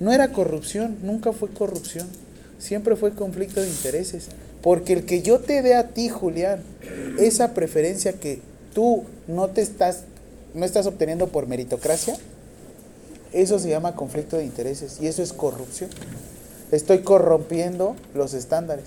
[0.00, 2.06] No era corrupción, nunca fue corrupción.
[2.58, 4.26] Siempre fue conflicto de intereses.
[4.60, 6.62] Porque el que yo te dé a ti, Julián,
[7.18, 8.40] esa preferencia que
[8.74, 10.02] tú no te estás,
[10.52, 12.16] no estás obteniendo por meritocracia,
[13.32, 15.90] eso se llama conflicto de intereses y eso es corrupción.
[16.70, 18.86] Estoy corrompiendo los estándares.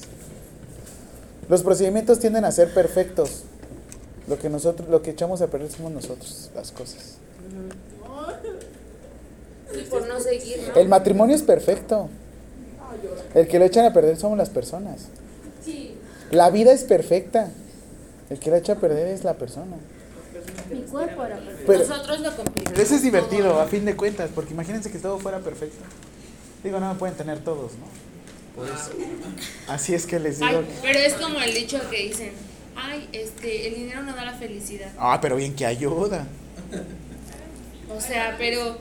[1.50, 3.44] Los procedimientos tienden a ser perfectos.
[4.28, 7.18] Lo que nosotros, lo que echamos a perder somos nosotros, las cosas.
[9.74, 10.80] Y por no seguir, ¿no?
[10.80, 12.10] El matrimonio es perfecto.
[13.34, 15.08] El que lo echan a perder somos las personas.
[16.32, 17.52] La vida es perfecta.
[18.30, 19.78] El que la echa a perder es la persona.
[20.70, 21.64] Mi cuerpo era perfecto.
[21.66, 22.72] Pero, Nosotros lo complicamos.
[22.72, 25.78] pero eso es divertido, a fin de cuentas, porque imagínense que todo fuera perfecto.
[26.64, 27.88] Digo, no me pueden tener todos, ¿no?
[28.56, 28.92] Por eso.
[29.68, 30.50] Así es que les digo.
[30.50, 32.32] Ay, pero es como el dicho que dicen,
[32.78, 34.92] ay, este, el dinero no da la felicidad.
[34.98, 36.28] Ah, pero bien que ayuda.
[37.90, 38.78] O sea, pero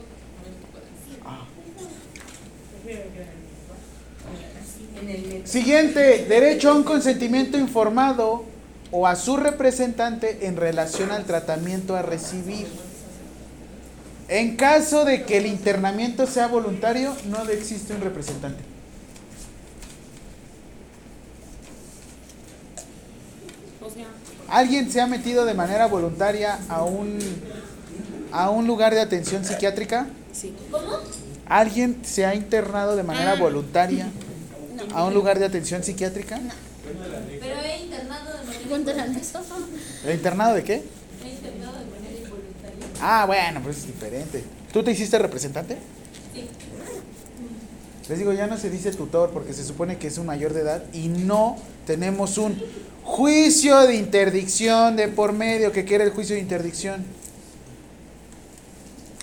[5.43, 8.43] Siguiente, derecho a un consentimiento informado
[8.91, 12.67] o a su representante en relación al tratamiento a recibir.
[14.27, 18.63] En caso de que el internamiento sea voluntario, no existe un representante.
[23.87, 24.07] o sea,
[24.49, 27.19] ¿Alguien se ha metido de manera voluntaria a un,
[28.31, 30.07] a un lugar de atención psiquiátrica?
[30.31, 30.55] sí.
[31.49, 34.09] ¿Alguien se ha internado de manera voluntaria
[34.93, 36.41] a un lugar de atención psiquiátrica?
[37.39, 39.39] Pero he internado de manera eso.
[40.05, 40.73] ¿El internado de qué?
[40.73, 42.85] he internado de manera involuntaria.
[43.01, 44.43] Ah, bueno, pues es diferente.
[44.73, 45.77] ¿Tú te hiciste representante?
[46.33, 46.49] Sí.
[48.09, 50.61] Les digo, ya no se dice tutor porque se supone que es un mayor de
[50.61, 52.61] edad y no tenemos un
[53.07, 55.71] juicio de interdicción de por medio.
[55.71, 57.05] ¿Qué quiere el juicio de interdicción?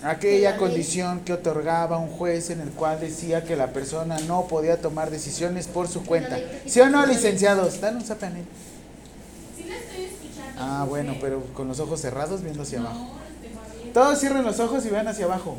[0.03, 4.81] Aquella condición que otorgaba un juez en el cual decía que la persona no podía
[4.81, 6.37] tomar decisiones por su cuenta.
[6.65, 7.79] ¿Sí o no, licenciados?
[7.79, 8.45] Dan un zape a Nel.
[9.55, 10.59] Sí la estoy escuchando.
[10.59, 13.11] Ah, bueno, pero con los ojos cerrados viendo hacia abajo.
[13.93, 15.57] Todos cierren los ojos y vean hacia abajo.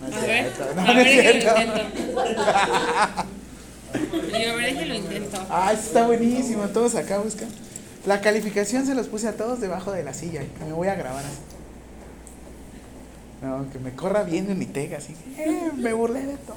[0.00, 1.54] No es cierto, no, no es que cierto.
[3.94, 4.38] intento.
[4.38, 5.46] Y a ver, que lo intento.
[5.50, 6.68] Ah, está buenísimo.
[6.68, 7.48] Todos acá buscan.
[8.06, 10.42] La calificación se los puse a todos debajo de la silla.
[10.66, 11.38] Me voy a grabar así.
[13.42, 15.14] No, que me corra bien en mi tega, así.
[15.36, 16.56] Eh, me burlé de todo.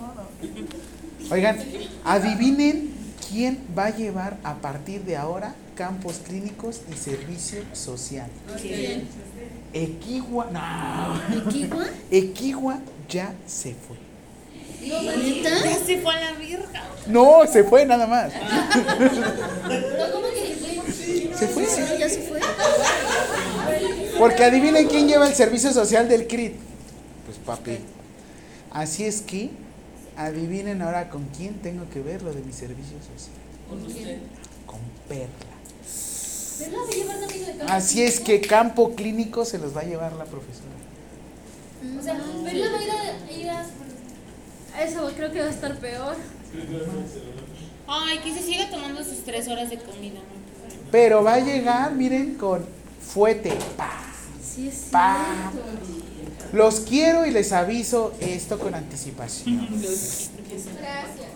[1.29, 1.57] Oigan,
[2.03, 2.89] adivinen
[3.29, 8.29] quién va a llevar a partir de ahora campos clínicos y servicio social.
[9.73, 11.37] Equigua, no.
[11.37, 11.85] ¿Equigua?
[12.09, 14.10] Equigua ya se fue.
[14.81, 15.49] ¿Neta?
[15.63, 16.83] Ya se fue a la virga.
[17.07, 18.31] No, se fue nada más.
[19.67, 21.37] ¿Pero cómo que fue?
[21.37, 21.65] Se fue.
[21.65, 22.39] Sí, ya se fue.
[24.17, 26.53] Porque adivinen quién lleva el servicio social del CRIT.
[27.25, 27.77] Pues papi.
[28.71, 29.49] Así es que
[30.15, 33.35] adivinen ahora con quién tengo que ver lo de mi servicio social.
[33.69, 34.19] Con usted.
[34.65, 35.27] Con Perla.
[36.59, 36.79] ¿Verdad?
[36.89, 40.13] Se llevan también de campo Así es que campo clínico se los va a llevar
[40.13, 40.69] la profesora.
[41.99, 42.13] O sea,
[42.43, 43.65] Perla va a ir a, ir a
[44.79, 46.15] Eso creo que va a estar peor.
[47.87, 50.19] Ay, que se siga tomando sus tres horas de comida.
[50.19, 50.41] ¿no?
[50.91, 52.65] Pero va a llegar, miren, con
[53.01, 53.51] fuete.
[53.77, 53.91] Pa,
[54.43, 55.25] Sí, es pa.
[55.51, 55.67] cierto.
[56.53, 59.67] Los quiero y les aviso esto con anticipación.
[59.69, 61.29] Gracias.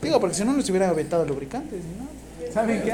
[0.00, 2.52] Digo, porque si no nos hubiera aventado lubricantes, ¿no?
[2.52, 2.90] ¿Saben qué?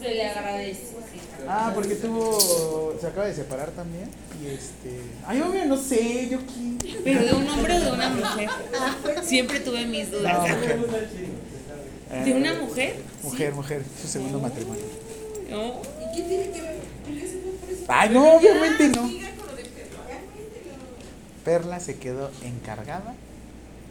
[0.00, 0.91] Se le agradece.
[1.48, 2.96] Ah, porque tuvo.
[3.00, 4.08] Se acaba de separar también.
[4.42, 5.00] Y este.
[5.26, 6.98] Ay, obvio, no sé, yo qué.
[7.04, 8.48] Pero de un hombre o de una mujer.
[9.24, 10.38] Siempre tuve mis No, dudas.
[10.40, 10.78] mujer.
[12.24, 12.96] ¿De una mujer?
[13.22, 14.82] Mujer, mujer, su segundo matrimonio.
[15.50, 15.80] No.
[16.00, 16.76] ¿Y qué tiene que ver?
[17.88, 19.10] Ay, no, obviamente no.
[21.44, 21.80] Perla.
[21.80, 23.14] Se quedó encargada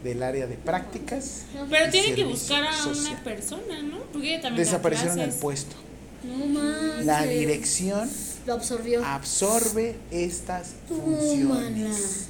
[0.03, 1.43] del área de prácticas.
[1.69, 3.99] Pero tiene que buscar a una persona, ¿no?
[4.11, 5.75] Porque ella también Desaparecieron el puesto.
[6.23, 7.05] No manches.
[7.05, 8.09] La dirección
[8.45, 9.03] Lo absorbió.
[9.05, 11.17] absorbe estas Tómala.
[11.17, 12.25] funciones.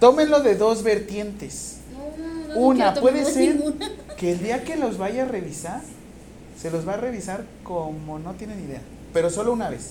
[0.00, 1.76] Tómenlo de dos vertientes.
[1.92, 3.90] No, no, no Una puede ser ninguna.
[4.16, 5.80] que el día que los vaya a revisar,
[6.60, 8.80] se los va a revisar como no tienen idea,
[9.12, 9.90] pero solo una vez.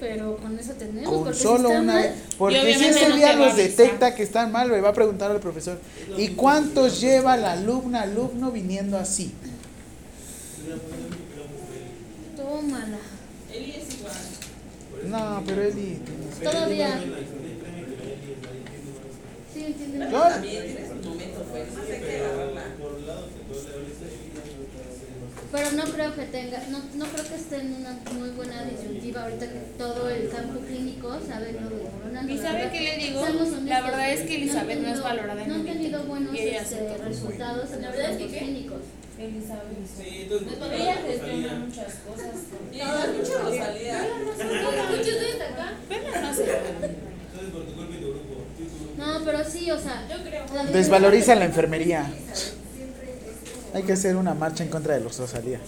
[0.00, 1.08] Pero con eso tenemos.
[1.08, 2.12] Con porque solo una mal, vez.
[2.36, 5.78] Porque si ese día los detecta que están mal, le va a preguntar al profesor.
[6.18, 9.32] ¿Y cuántos lleva la alumna, alumno viniendo así?
[12.62, 12.98] Tómala.
[13.52, 14.14] Eli es igual.
[15.10, 15.98] No, pero Eli.
[16.44, 17.00] Todavía.
[19.52, 20.10] Sí, entienden.
[20.10, 21.68] Yo- También tiene su momento, pues.
[21.98, 22.62] Qué agarrarla.
[25.50, 29.24] Pero no creo que tenga, no, no creo que esté en una muy buena disyuntiva
[29.24, 32.32] ahorita que todo el campo clínico sabe lo de Corona.
[32.32, 33.26] ¿Y sabe qué le digo?
[33.66, 36.00] La verdad es que Elizabeth no es valorada en No han tenido
[36.32, 38.80] ella este, resultados en los campos clínicos.
[39.24, 39.86] Elizabeth.
[39.96, 40.52] Sí, entonces.
[40.72, 42.34] Ella gestiona muchas cosas.
[42.72, 43.98] Y Rosalía.
[43.98, 44.30] No
[46.28, 48.34] hace Entonces, por tu culpa y tu grupo.
[48.98, 50.72] No, pero sí, o sea, Yo creo.
[50.72, 52.10] Desvaloriza la enfermería.
[53.74, 55.60] Hay que hacer una marcha en contra de los Rosalía.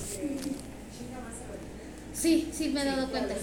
[2.13, 3.35] Sí, sí me he dado cuenta.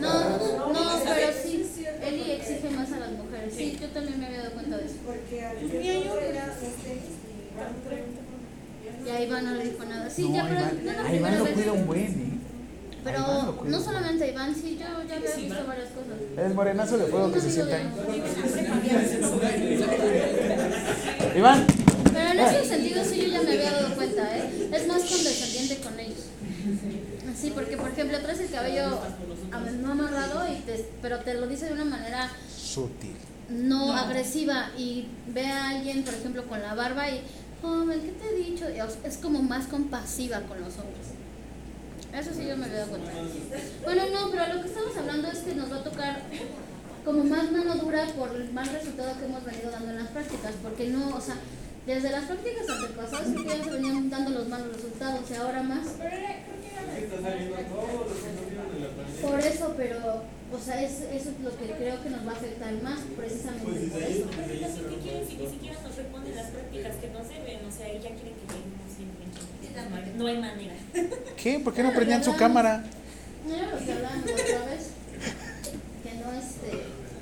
[0.00, 1.66] No, no, pero sí,
[2.02, 3.54] Eli exige más a las mujeres.
[3.54, 4.94] Sí, yo también me había dado cuenta de eso.
[5.04, 7.19] Porque al principio era este.
[9.06, 10.10] Y a Iván no le dijo nada.
[10.10, 11.54] Sí, No, ya, pero Iván, no la Iván lo vez.
[11.54, 12.26] cuida un buen, ¿eh?
[13.02, 16.18] Pero no solamente a Iván, sí, yo ya había visto varias cosas.
[16.46, 17.68] El morenazo de fuego que se ahí.
[17.68, 17.88] de-
[21.38, 21.66] Iván,
[22.12, 24.68] Pero en ese sentido sí yo ya me había dado cuenta, ¿eh?
[24.72, 26.26] Es más condescendiente con ellos.
[27.40, 29.00] Sí, porque por ejemplo traes el cabello
[29.80, 33.14] no amarrado, y te, pero te lo dice de una manera sutil.
[33.48, 37.22] no, agresiva y ve a alguien, por ejemplo, con la barba y,
[37.60, 38.66] joven, ¿qué te he dicho?
[39.04, 41.06] Es como más compasiva con los hombres.
[42.12, 43.12] Eso sí yo me dado cuenta.
[43.84, 46.22] Bueno, no, pero lo que estamos hablando es que nos va a tocar
[47.04, 50.54] como más mano dura por el mal resultado que hemos venido dando en las prácticas,
[50.62, 51.36] porque no, o sea,
[51.86, 55.86] desde las prácticas antepasadas que ya se venían dando los malos resultados y ahora más.
[59.22, 60.22] Por eso, pero,
[60.52, 63.88] o sea, es, eso es lo que creo que nos va a afectar más, precisamente
[63.88, 64.26] por eso.
[64.90, 67.64] ¿Qué quieren si ni siquiera nos responden las prácticas que nos deben?
[67.66, 69.20] O sea, ya quieren que lleguemos siempre.
[70.16, 70.74] No hay manera.
[71.36, 71.60] ¿Qué?
[71.60, 72.84] ¿Por qué no prendían su cámara?
[73.46, 74.90] No era lo que hablábamos otra vez,
[76.02, 76.70] que no, este,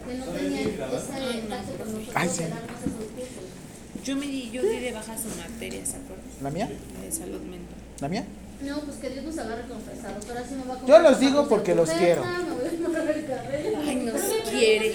[0.08, 2.42] que no tenían ese tacto con nosotros Ay, sí.
[2.42, 4.04] de darnos esos cursos.
[4.04, 6.26] Yo me di, yo di de baja su materia, ¿se acuerdan?
[6.42, 6.68] ¿La mía?
[7.02, 7.76] De salud mental.
[8.00, 8.24] ¿La mía?
[8.62, 10.24] No, pues que Dios nos agarre confesados.
[10.28, 12.22] Ahora sí me va a Yo los digo porque los quiero.
[12.24, 14.94] Ay, nos quiere.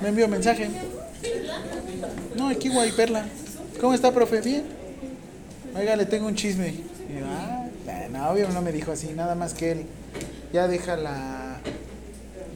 [0.00, 0.68] Me envió mensaje.
[2.36, 3.24] No, aquí guay Perla.
[3.80, 4.40] ¿Cómo está, profe?
[4.40, 4.64] Bien.
[5.76, 6.68] Oiga, le tengo un chisme.
[6.68, 7.66] Y yo, ah,
[8.10, 9.86] no, obvio no me dijo así, nada más que él
[10.52, 11.58] ya deja la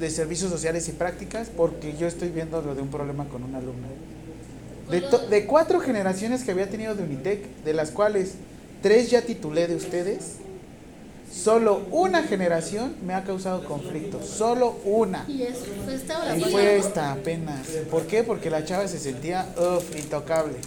[0.01, 3.59] de servicios sociales y prácticas porque yo estoy viendo lo de un problema con una
[3.59, 3.87] alumna.
[4.91, 8.33] De, to- de cuatro generaciones que había tenido de Unitec, de las cuales
[8.85, 10.33] tres ya titulé de ustedes,
[11.33, 14.23] solo una generación me ha causado conflicto.
[14.23, 15.25] Solo una.
[15.27, 16.03] Y eso, pues
[16.37, 17.67] Y fue esta apenas.
[17.91, 18.23] ¿Por qué?
[18.25, 20.59] Porque la chava se sentía uf, intocable.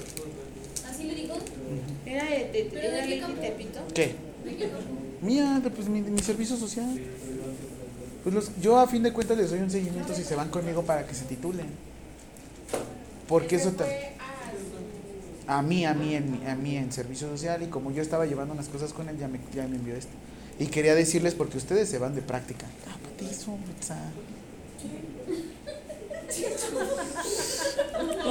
[0.89, 1.35] ¿Así le digo?
[2.07, 3.39] ¿Era de, de, ¿Pero de era qué Leti campo?
[3.41, 3.79] Tepito?
[3.93, 4.15] ¿Qué?
[4.43, 4.67] ¿De?
[5.21, 6.99] Mía, de, pues mi, mi servicio social.
[8.23, 10.81] Pues los, yo a fin de cuentas les doy un seguimiento si se van conmigo
[10.81, 11.67] para que se titulen.
[13.27, 13.85] Porque eso ta-
[15.47, 18.25] a mí, a mí, en, mi- a mí en servicio social y como yo estaba
[18.25, 20.11] llevando unas cosas con él, ya me, ya me envió esto.
[20.59, 22.65] Y quería decirles porque ustedes se van de práctica.
[22.89, 23.95] Ah, patizo, pizza.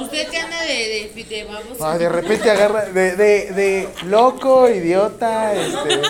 [0.01, 1.77] ¿Usted qué anda de, de, de vamos?
[1.81, 6.01] Ah, de repente agarra de, de, de loco, idiota, este.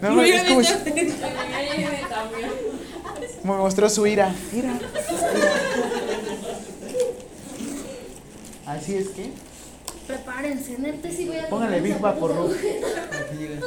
[0.00, 0.74] No, no, es como si-
[3.44, 4.34] me mostró su ira.
[4.52, 4.78] Ira.
[8.66, 9.30] Así es que.
[10.06, 12.56] Prepárense, neta, sí voy a Póngale comprar Big zapatos.
[12.56, 13.60] Aquí llega.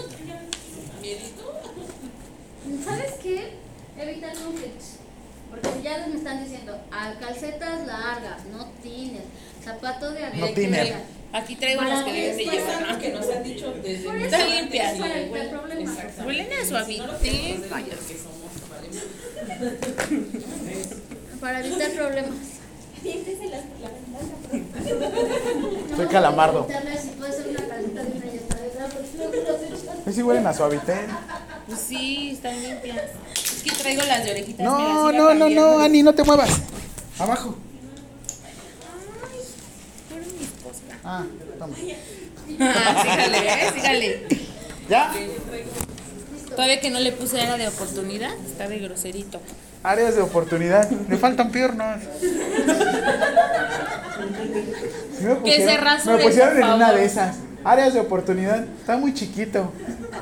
[2.84, 3.50] ¿Sabes qué?
[3.98, 4.96] Evita nuggets.
[5.50, 9.22] Porque ya me están diciendo, a calcetas largas, no tienes.
[9.64, 10.94] Zapato de No tiene.
[11.32, 13.00] Aquí traigo los que deben de llevar.
[13.00, 14.94] que nos han dicho desde Están limpias.
[14.94, 15.98] es para evitar problemas.
[16.26, 17.60] Huelen a suavite.
[17.70, 17.94] Vaya.
[21.40, 22.36] Para evitar problemas.
[23.06, 23.90] Siénteselas por la
[24.52, 25.12] ventana.
[25.96, 26.64] Soy calamardo.
[26.64, 30.08] Evitarle si puede ser una calita de una llanta de la próxima que los echas.
[30.08, 31.06] Es igual en la suavitel.
[31.68, 33.12] Pues sí, están limpias.
[33.36, 34.66] Es que traigo las de orejitas.
[34.66, 35.80] No, no, no, no.
[35.82, 36.50] Ani, no te muevas.
[37.20, 37.56] Abajo.
[40.10, 40.82] Fueron mi esposa.
[41.04, 41.26] Ah,
[41.60, 41.76] toma.
[42.60, 43.72] Ah, sígale, ¿eh?
[43.76, 44.28] Sígale.
[44.90, 45.14] ¿Ya?
[46.56, 49.40] Todavía que no le puse era de oportunidad, está de groserito.
[49.84, 50.90] Áreas de oportunidad.
[50.90, 52.02] Me faltan piernas.
[52.20, 52.28] Sí
[55.24, 57.36] me Que se pusieron- Me pusieron en una de esas.
[57.64, 58.64] Áreas de oportunidad.
[58.80, 59.72] Está muy chiquito.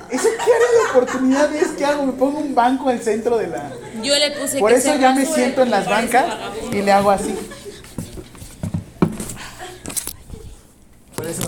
[0.10, 1.68] ¿Eso qué área de oportunidad es?
[1.78, 2.06] ¿Qué hago?
[2.06, 3.72] Me pongo un banco al centro de la.
[4.02, 6.26] Yo le puse Por que eso se ya me siento en las bancas
[6.72, 7.36] y le hago así.
[11.16, 11.44] Por eso.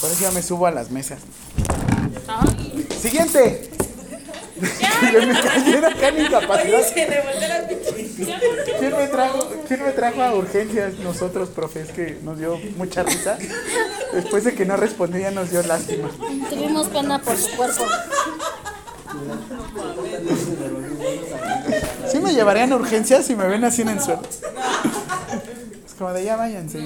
[0.00, 1.18] Por eso ya me subo a las mesas.
[3.00, 3.70] Siguiente.
[4.60, 6.82] Ya me cayera acá en incapacidad.
[8.78, 10.94] ¿Quién me, trajo, ¿Quién me trajo a urgencias?
[10.98, 13.38] Nosotros, profe, es que nos dio mucha risa.
[14.12, 16.10] Después de que no respondía, nos dio lástima.
[16.50, 17.84] Tuvimos pena por su cuerpo.
[22.10, 24.22] ¿Sí me llevarían a urgencias si me ven así en el suelo?
[25.86, 26.80] Es como de ya váyanse.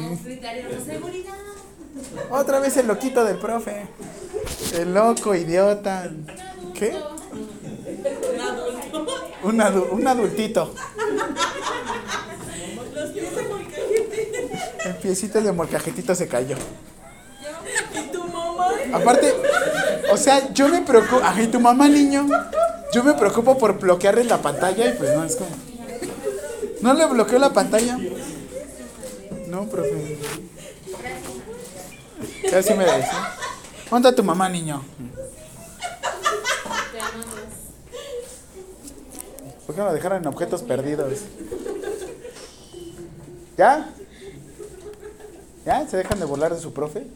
[2.30, 3.86] Otra vez el loquito del profe.
[4.73, 6.11] El loco, idiota.
[6.74, 6.94] ¿Qué?
[9.43, 10.74] Un, adu- un adultito.
[14.85, 16.57] El piecito de molcajetito se cayó.
[18.93, 19.35] Aparte,
[20.11, 21.20] o sea, yo me preocupo.
[21.24, 22.27] Ay, tu mamá, niño.
[22.93, 25.51] Yo me preocupo por bloquearle la pantalla y pues no, es como.
[26.81, 27.99] ¿No le bloqueó la pantalla?
[29.47, 30.19] No, profe.
[32.51, 33.36] Casi me decía.
[33.93, 34.82] ¿Dónde está tu mamá, niño?
[39.66, 41.24] ¿Por qué no lo dejaron en objetos perdidos?
[43.59, 43.90] ¿Ya?
[45.66, 45.86] ¿Ya?
[45.86, 47.06] ¿Se dejan de burlar de su profe?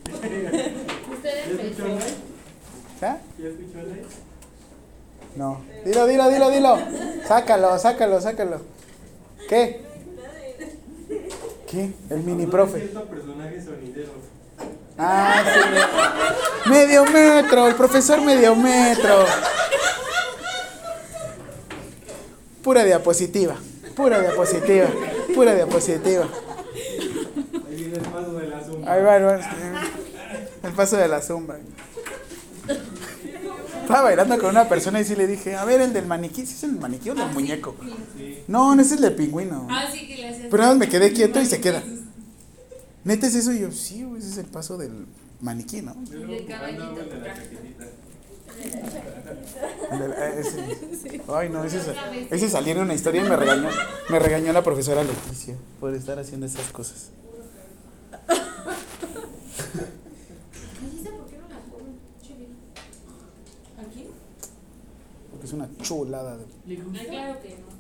[3.00, 3.22] ¿Ya?
[5.34, 5.62] No.
[5.82, 6.78] Dilo, dilo, dilo, dilo.
[7.26, 8.60] Sácalo, sácalo, sácalo.
[9.48, 9.80] ¿Qué?
[11.70, 11.94] ¿Qué?
[12.10, 12.80] El mini profe.
[12.80, 14.35] personajes sonideros.
[14.98, 16.70] Ah, sí.
[16.70, 19.26] Medio metro, el profesor medio metro.
[22.62, 23.56] Pura diapositiva,
[23.94, 24.88] pura diapositiva,
[25.34, 26.26] pura diapositiva.
[27.68, 28.92] Ahí viene el paso de la zumba.
[28.92, 29.16] Ahí va.
[30.62, 31.56] El paso de la zumba.
[33.82, 36.54] Estaba bailando con una persona y sí le dije, a ver, el del maniquí, ¿sí
[36.54, 37.76] es el maniquí o el del muñeco?
[38.48, 39.68] No, no es el del pingüino.
[39.70, 40.48] Ah, sí que le hacías.
[40.50, 41.84] Pero nada más me quedé quieto y se queda.
[43.06, 43.52] ¿Neta es eso?
[43.52, 45.06] Y yo, sí, güey, ese es el paso del
[45.40, 45.94] maniquí, ¿no?
[46.12, 47.00] El caballito.
[47.00, 47.84] El de la cajetita.
[49.92, 51.20] El de la- ese.
[51.28, 51.78] Ay, no, ese,
[52.30, 53.68] ese salió en una historia y me regañó,
[54.10, 57.10] me regañó la profesora Leticia por estar haciendo esas cosas.
[63.78, 64.06] ¿Aquí?
[65.30, 66.36] Porque es una chulada.
[66.38, 67.76] de- Ay, claro que no.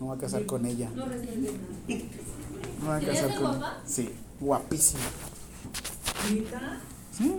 [0.00, 0.90] No voy a casar con ella.
[0.94, 2.04] No responde nada.
[2.80, 3.82] No voy a casar con ella.
[3.84, 4.10] Sí,
[4.40, 5.02] guapísima.
[7.16, 7.34] ¿Sí?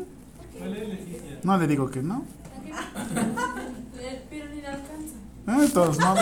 [1.43, 2.23] No le digo que no.
[4.29, 5.15] Pero ni la alcanza.
[5.47, 6.19] Ah, de todos modos.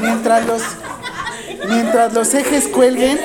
[0.00, 0.62] Mientras los,
[1.68, 3.18] mientras los ejes cuelguen,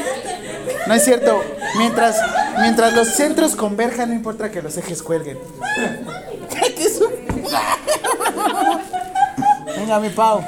[0.87, 1.41] no es cierto.
[1.77, 2.17] Mientras,
[2.59, 5.37] mientras los centros converjan, no importa que los ejes cuelguen.
[6.75, 7.43] ¿Qué es un-
[9.77, 10.43] Venga, mi Pau,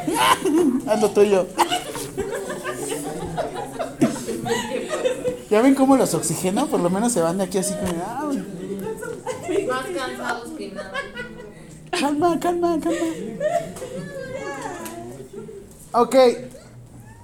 [0.87, 1.47] haz lo tuyo.
[5.49, 6.67] ¿Ya ven cómo los oxigeno?
[6.67, 7.93] Por lo menos se van de aquí así como.
[8.05, 8.29] ah,
[9.67, 10.91] Más cansados que nada.
[11.91, 12.99] Calma, calma, calma.
[15.93, 16.15] Ok.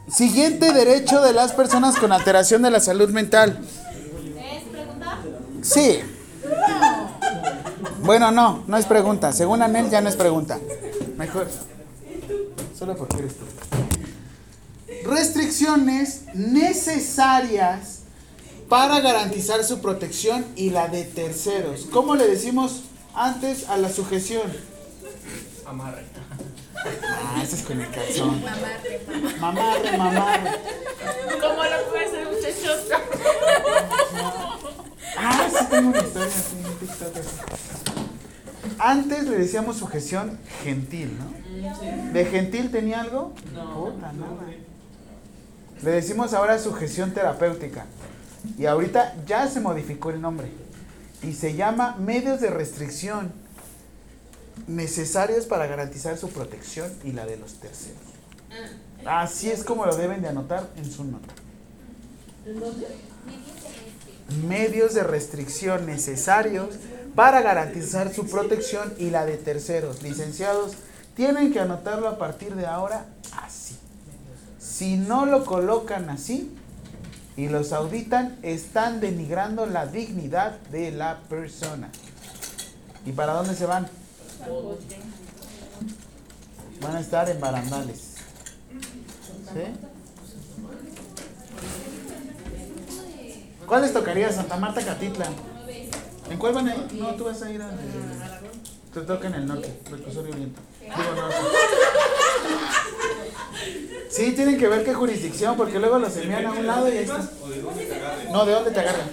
[0.07, 3.59] Siguiente derecho de las personas con alteración de la salud mental.
[3.61, 5.17] ¿Es pregunta?
[5.61, 5.99] Sí.
[8.03, 9.31] Bueno, no, no es pregunta.
[9.33, 10.59] Según Anel ya no es pregunta.
[11.17, 11.47] Mejor.
[12.77, 13.45] Solo porque eres tú.
[15.09, 18.00] Restricciones necesarias
[18.71, 21.87] para garantizar su protección y la de terceros.
[21.91, 22.83] ¿Cómo le decimos
[23.13, 24.49] antes a la sujeción?
[25.65, 26.05] Amarre.
[27.03, 28.41] Ah, ese es con el calzón.
[29.41, 30.51] Mamarre, mamarre.
[31.41, 32.79] ¿Cómo lo puede hacer muchachos?
[35.17, 37.17] Ah, sí tengo una historia así en TikTok.
[37.17, 38.75] así.
[38.79, 42.13] Antes le decíamos sujeción gentil, ¿no?
[42.13, 43.33] ¿De gentil tenía algo?
[43.53, 43.83] No.
[43.83, 44.45] Puta, nada.
[45.83, 47.85] Le decimos ahora sujeción terapéutica.
[48.57, 50.49] Y ahorita ya se modificó el nombre.
[51.23, 53.31] Y se llama medios de restricción
[54.67, 58.01] necesarios para garantizar su protección y la de los terceros.
[59.05, 61.33] Así es como lo deben de anotar en su nota.
[64.47, 66.69] Medios de restricción necesarios
[67.15, 70.01] para garantizar su protección y la de terceros.
[70.01, 70.73] Licenciados,
[71.15, 73.05] tienen que anotarlo a partir de ahora
[73.43, 73.77] así.
[74.59, 76.55] Si no lo colocan así
[77.37, 81.89] y los auditan, están denigrando la dignidad de la persona.
[83.05, 83.87] ¿Y para dónde se van?
[86.81, 88.15] Van a estar en barandales.
[89.53, 89.63] ¿Sí?
[93.65, 94.31] ¿Cuál les tocaría?
[94.31, 95.27] Santa Marta, Catitla.
[96.29, 96.93] ¿En cuál van a ir?
[96.93, 97.69] No, tú vas a ir a...
[98.93, 100.59] Te toca en el norte, reclusorio oriente.
[100.81, 101.37] Digo, norte.
[104.09, 107.03] Sí, tienen que ver qué jurisdicción, porque luego los envían a un lado y ahí
[107.03, 107.29] está.
[108.31, 109.09] No, ¿de dónde te agarran?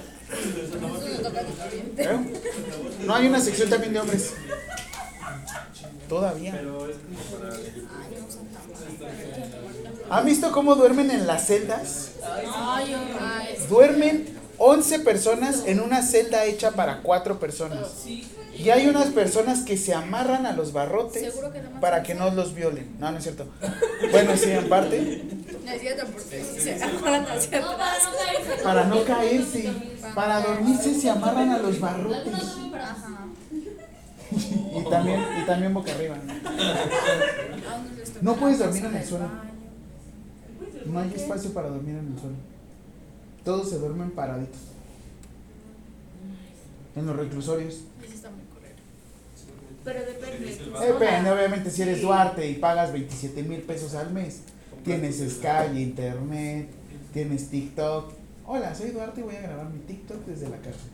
[1.97, 2.35] ¿Eh?
[3.05, 4.35] No hay una sección también de hombres.
[6.09, 6.61] Todavía.
[10.11, 12.13] ¿Han visto cómo duermen en las celdas?
[13.69, 17.89] Duermen 11 personas en una celda hecha para 4 personas.
[18.59, 21.33] Y hay unas personas que se amarran a los barrotes
[21.81, 22.97] para que no los violen.
[22.99, 23.47] No, no es cierto.
[24.11, 25.23] Bueno, sí, en parte.
[25.65, 28.09] No es cierto, porque se amarran hacia atrás.
[28.63, 29.73] Para no caerse.
[30.15, 32.57] Para dormirse se amarran a los barrotes.
[34.31, 36.17] Y también, y también boca arriba.
[38.21, 39.29] No puedes dormir en el suelo.
[40.87, 42.37] No hay espacio para dormir en el suelo.
[43.45, 44.61] Todos se duermen paraditos.
[46.97, 47.75] En los reclusorios.
[48.03, 48.83] Eso está muy correcto.
[49.89, 50.87] Pero depende.
[50.87, 54.43] Depende, obviamente, si eres Duarte y pagas 27 mil pesos al mes,
[54.85, 56.69] tienes Sky, Internet,
[57.15, 58.13] tienes TikTok.
[58.47, 60.91] Hola, soy Duarte y voy a grabar mi TikTok desde la cárcel.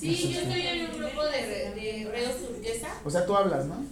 [0.00, 2.88] Sí, yo estoy en un grupo de, de reos turquesa.
[3.04, 3.84] O sea, tú hablas, ¿no?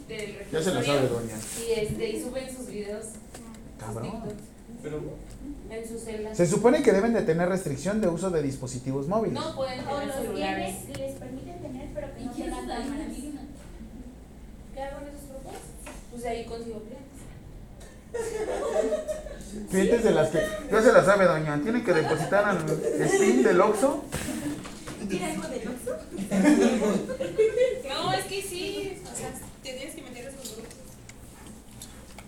[0.50, 1.36] Ya se lo sabe, doña.
[1.58, 3.04] Y, este, y suben sus videos
[3.78, 4.22] Cabrón.
[4.82, 5.00] Pero
[5.70, 6.36] en sus celdas.
[6.36, 9.34] Se supone que deben de tener restricción de uso de dispositivos móviles.
[9.34, 10.76] No pueden O tener los celulares.
[10.86, 13.06] tienes, les permiten tener, pero que ¿Y no tengan la cámaras.
[14.80, 15.60] ¿Qué hago en esos grupos?
[16.10, 17.20] Pues ahí consigo clientes.
[19.70, 20.38] Clientes de las que.
[20.72, 21.60] Ya se la sabe, doña.
[21.62, 22.60] Tienen que depositar al
[23.10, 24.02] Steam del Oxxo.
[25.06, 25.96] ¿Tiene algo de Oxxo?
[27.90, 29.02] No, es que sí.
[29.04, 30.74] O sea, te tienes que meter a esos grupos.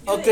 [0.05, 0.27] Yo Ok.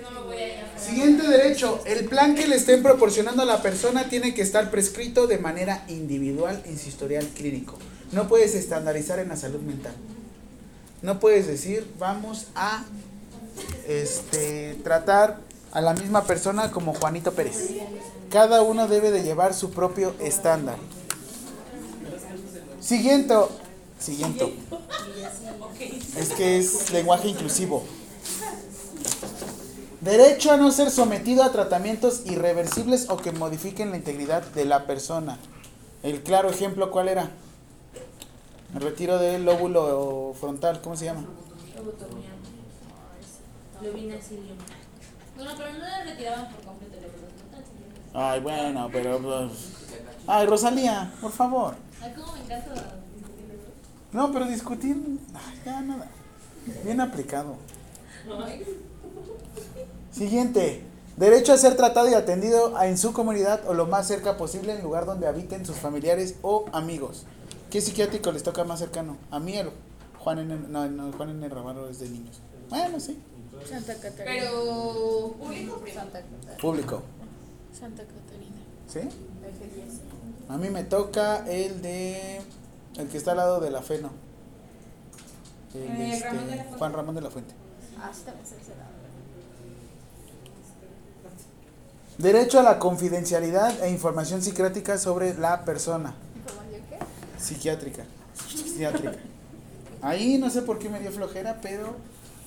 [0.00, 1.82] no me voy a Siguiente derecho.
[1.86, 5.84] El plan que le estén proporcionando a la persona tiene que estar prescrito de manera
[5.88, 7.76] individual en su historial clínico.
[8.12, 9.94] No puedes estandarizar en la salud mental.
[11.02, 12.84] No puedes decir, vamos a
[13.88, 15.40] este, tratar
[15.72, 17.70] a la misma persona como Juanito Pérez.
[18.30, 20.76] Cada uno debe de llevar su propio estándar.
[22.80, 23.34] Siguiente.
[23.98, 24.58] Siguiente.
[26.16, 27.84] Es que es lenguaje inclusivo.
[30.00, 34.86] Derecho a no ser sometido a tratamientos irreversibles o que modifiquen la integridad de la
[34.86, 35.38] persona.
[36.02, 37.30] El claro ejemplo, ¿cuál era?
[38.74, 41.24] El retiro del lóbulo frontal, ¿cómo se llama?
[41.76, 42.30] Lobotomía.
[45.36, 47.16] Bueno, pero no le retiraban por completo el euro
[47.50, 47.64] total.
[48.14, 49.18] Ay, bueno, pero...
[49.18, 49.72] pues,
[50.26, 51.74] Ay, Rosalía, por favor.
[52.00, 52.92] Ay, cómo me encanta discutir.
[54.12, 54.96] No, pero discutir...
[55.34, 56.06] ay, ya nada.
[56.84, 57.56] Bien aplicado.
[60.12, 60.84] Siguiente.
[61.16, 64.78] Derecho a ser tratado y atendido en su comunidad o lo más cerca posible en
[64.78, 67.24] el lugar donde habiten sus familiares o amigos.
[67.72, 69.16] ¿Qué psiquiátrico les toca más cercano?
[69.30, 69.70] A mí el
[70.18, 70.68] Juan N.
[70.68, 71.48] No, no, Juan N.
[71.48, 72.42] Ramaro es de niños.
[72.68, 73.18] Bueno, sí.
[73.66, 74.26] Santa Catarina.
[74.26, 75.94] Pero público o.
[75.94, 76.56] Santa Catarina.
[76.60, 77.02] Público.
[77.72, 78.60] Santa Catarina.
[78.86, 79.00] ¿Sí?
[80.50, 82.42] A mí me toca el de...
[82.98, 84.10] El que está al lado de la FENO.
[85.74, 86.78] El, Eh, este, Ramón de la Fuente.
[86.78, 87.54] Juan Ramón de la Fuente.
[87.98, 88.56] Ah, sí, también se.
[92.22, 96.14] Derecho a la confidencialidad e información psiquiátrica sobre la persona.
[97.42, 98.04] Psiquiátrica.
[98.48, 99.16] Psiquiátrica.
[100.00, 101.96] Ahí no sé por qué me dio flojera, pero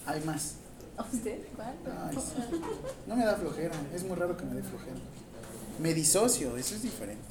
[0.06, 0.56] hay más.
[0.98, 1.40] ¿A usted?
[1.56, 1.74] ¿Cuál?
[2.10, 2.60] Ay, sí.
[3.06, 4.96] No me da flojera, es muy raro que me dé flojera.
[5.80, 7.24] Me disocio, eso es diferente.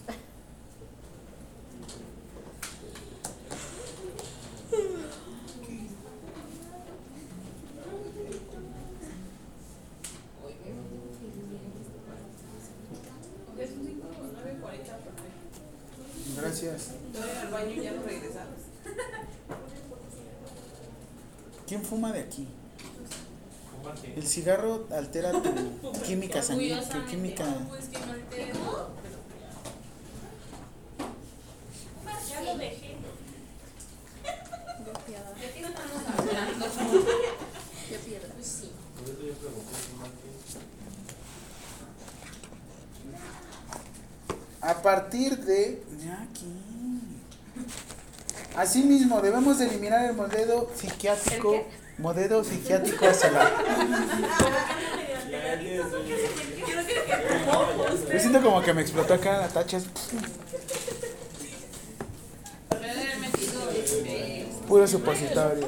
[13.59, 14.07] Es un 5
[14.45, 16.41] 9, 40, perfecto.
[16.41, 16.91] Gracias.
[17.13, 18.59] Voy al baño y ya no regresamos.
[21.67, 22.47] ¿Quién fuma de aquí?
[24.17, 27.47] El cigarro altera tu química sanguínea, tu química.
[27.47, 28.91] no, pues que no altere todo,
[32.29, 32.89] Ya lo dejé.
[35.41, 36.67] ¿De qué estamos hablando?
[37.91, 38.29] Ya pierdo.
[38.35, 38.73] Pues sí.
[44.61, 45.83] A partir de.
[46.05, 46.53] Ya aquí.
[48.57, 51.65] Asimismo, debemos de eliminar el modelo psiquiátrico.
[51.99, 53.51] Modelo psiquiátrico hacia la.
[58.13, 59.81] Yo siento como que me explotó acá la tacha.
[64.69, 65.67] Puro supositorio.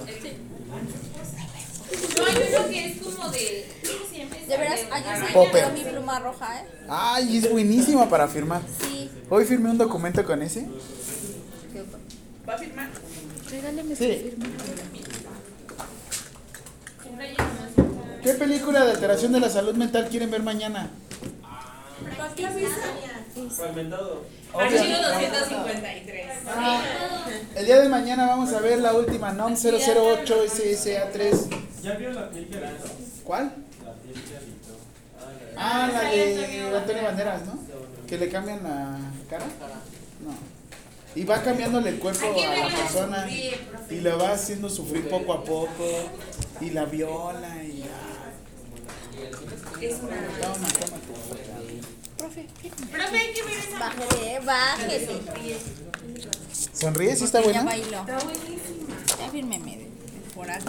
[2.16, 3.68] No, hay uno que es como de.
[3.86, 4.46] ¿Cómo se?
[4.46, 5.64] De veras, ayer Popper.
[5.64, 6.64] quedó mi pluma roja, ¿eh?
[6.88, 8.62] Ay, es buenísima para firmar.
[8.80, 9.10] Sí.
[9.28, 10.66] Hoy firmé un documento con ese.
[12.48, 12.88] ¿Va a firmar?
[13.50, 14.04] Regáleme Sí.
[14.24, 14.46] su firma.
[17.02, 18.15] Siempre hay uno más.
[18.26, 20.90] ¿Qué película de alteración de la salud mental quieren ver mañana?
[23.56, 24.24] Fragmentado.
[24.52, 26.26] Archivo 253.
[27.54, 31.48] El día de mañana vamos a ver la última NOM 008 SSA3.
[31.84, 32.72] ¿Ya vieron la película?
[33.22, 33.52] ¿Cuál?
[33.84, 34.40] La película.
[35.56, 37.60] Ah, la de Antonio Banderas, ¿no?
[38.08, 38.98] Que le cambian la
[39.30, 39.44] cara.
[40.24, 40.56] No.
[41.14, 45.44] Y va cambiándole el cuerpo a la persona y la va haciendo sufrir poco a
[45.44, 45.86] poco
[46.60, 47.65] y la viola y
[49.80, 50.16] Es una.
[50.40, 51.12] toma, toma tu
[52.16, 52.46] Profe,
[52.90, 53.78] Profe, hay que ver esa.
[53.78, 55.20] bájese, bájese.
[56.72, 57.62] Sonríe, sí está Ya buena.
[57.64, 58.04] bailó.
[59.18, 59.86] Ya fírmeme
[60.34, 60.64] por aquí.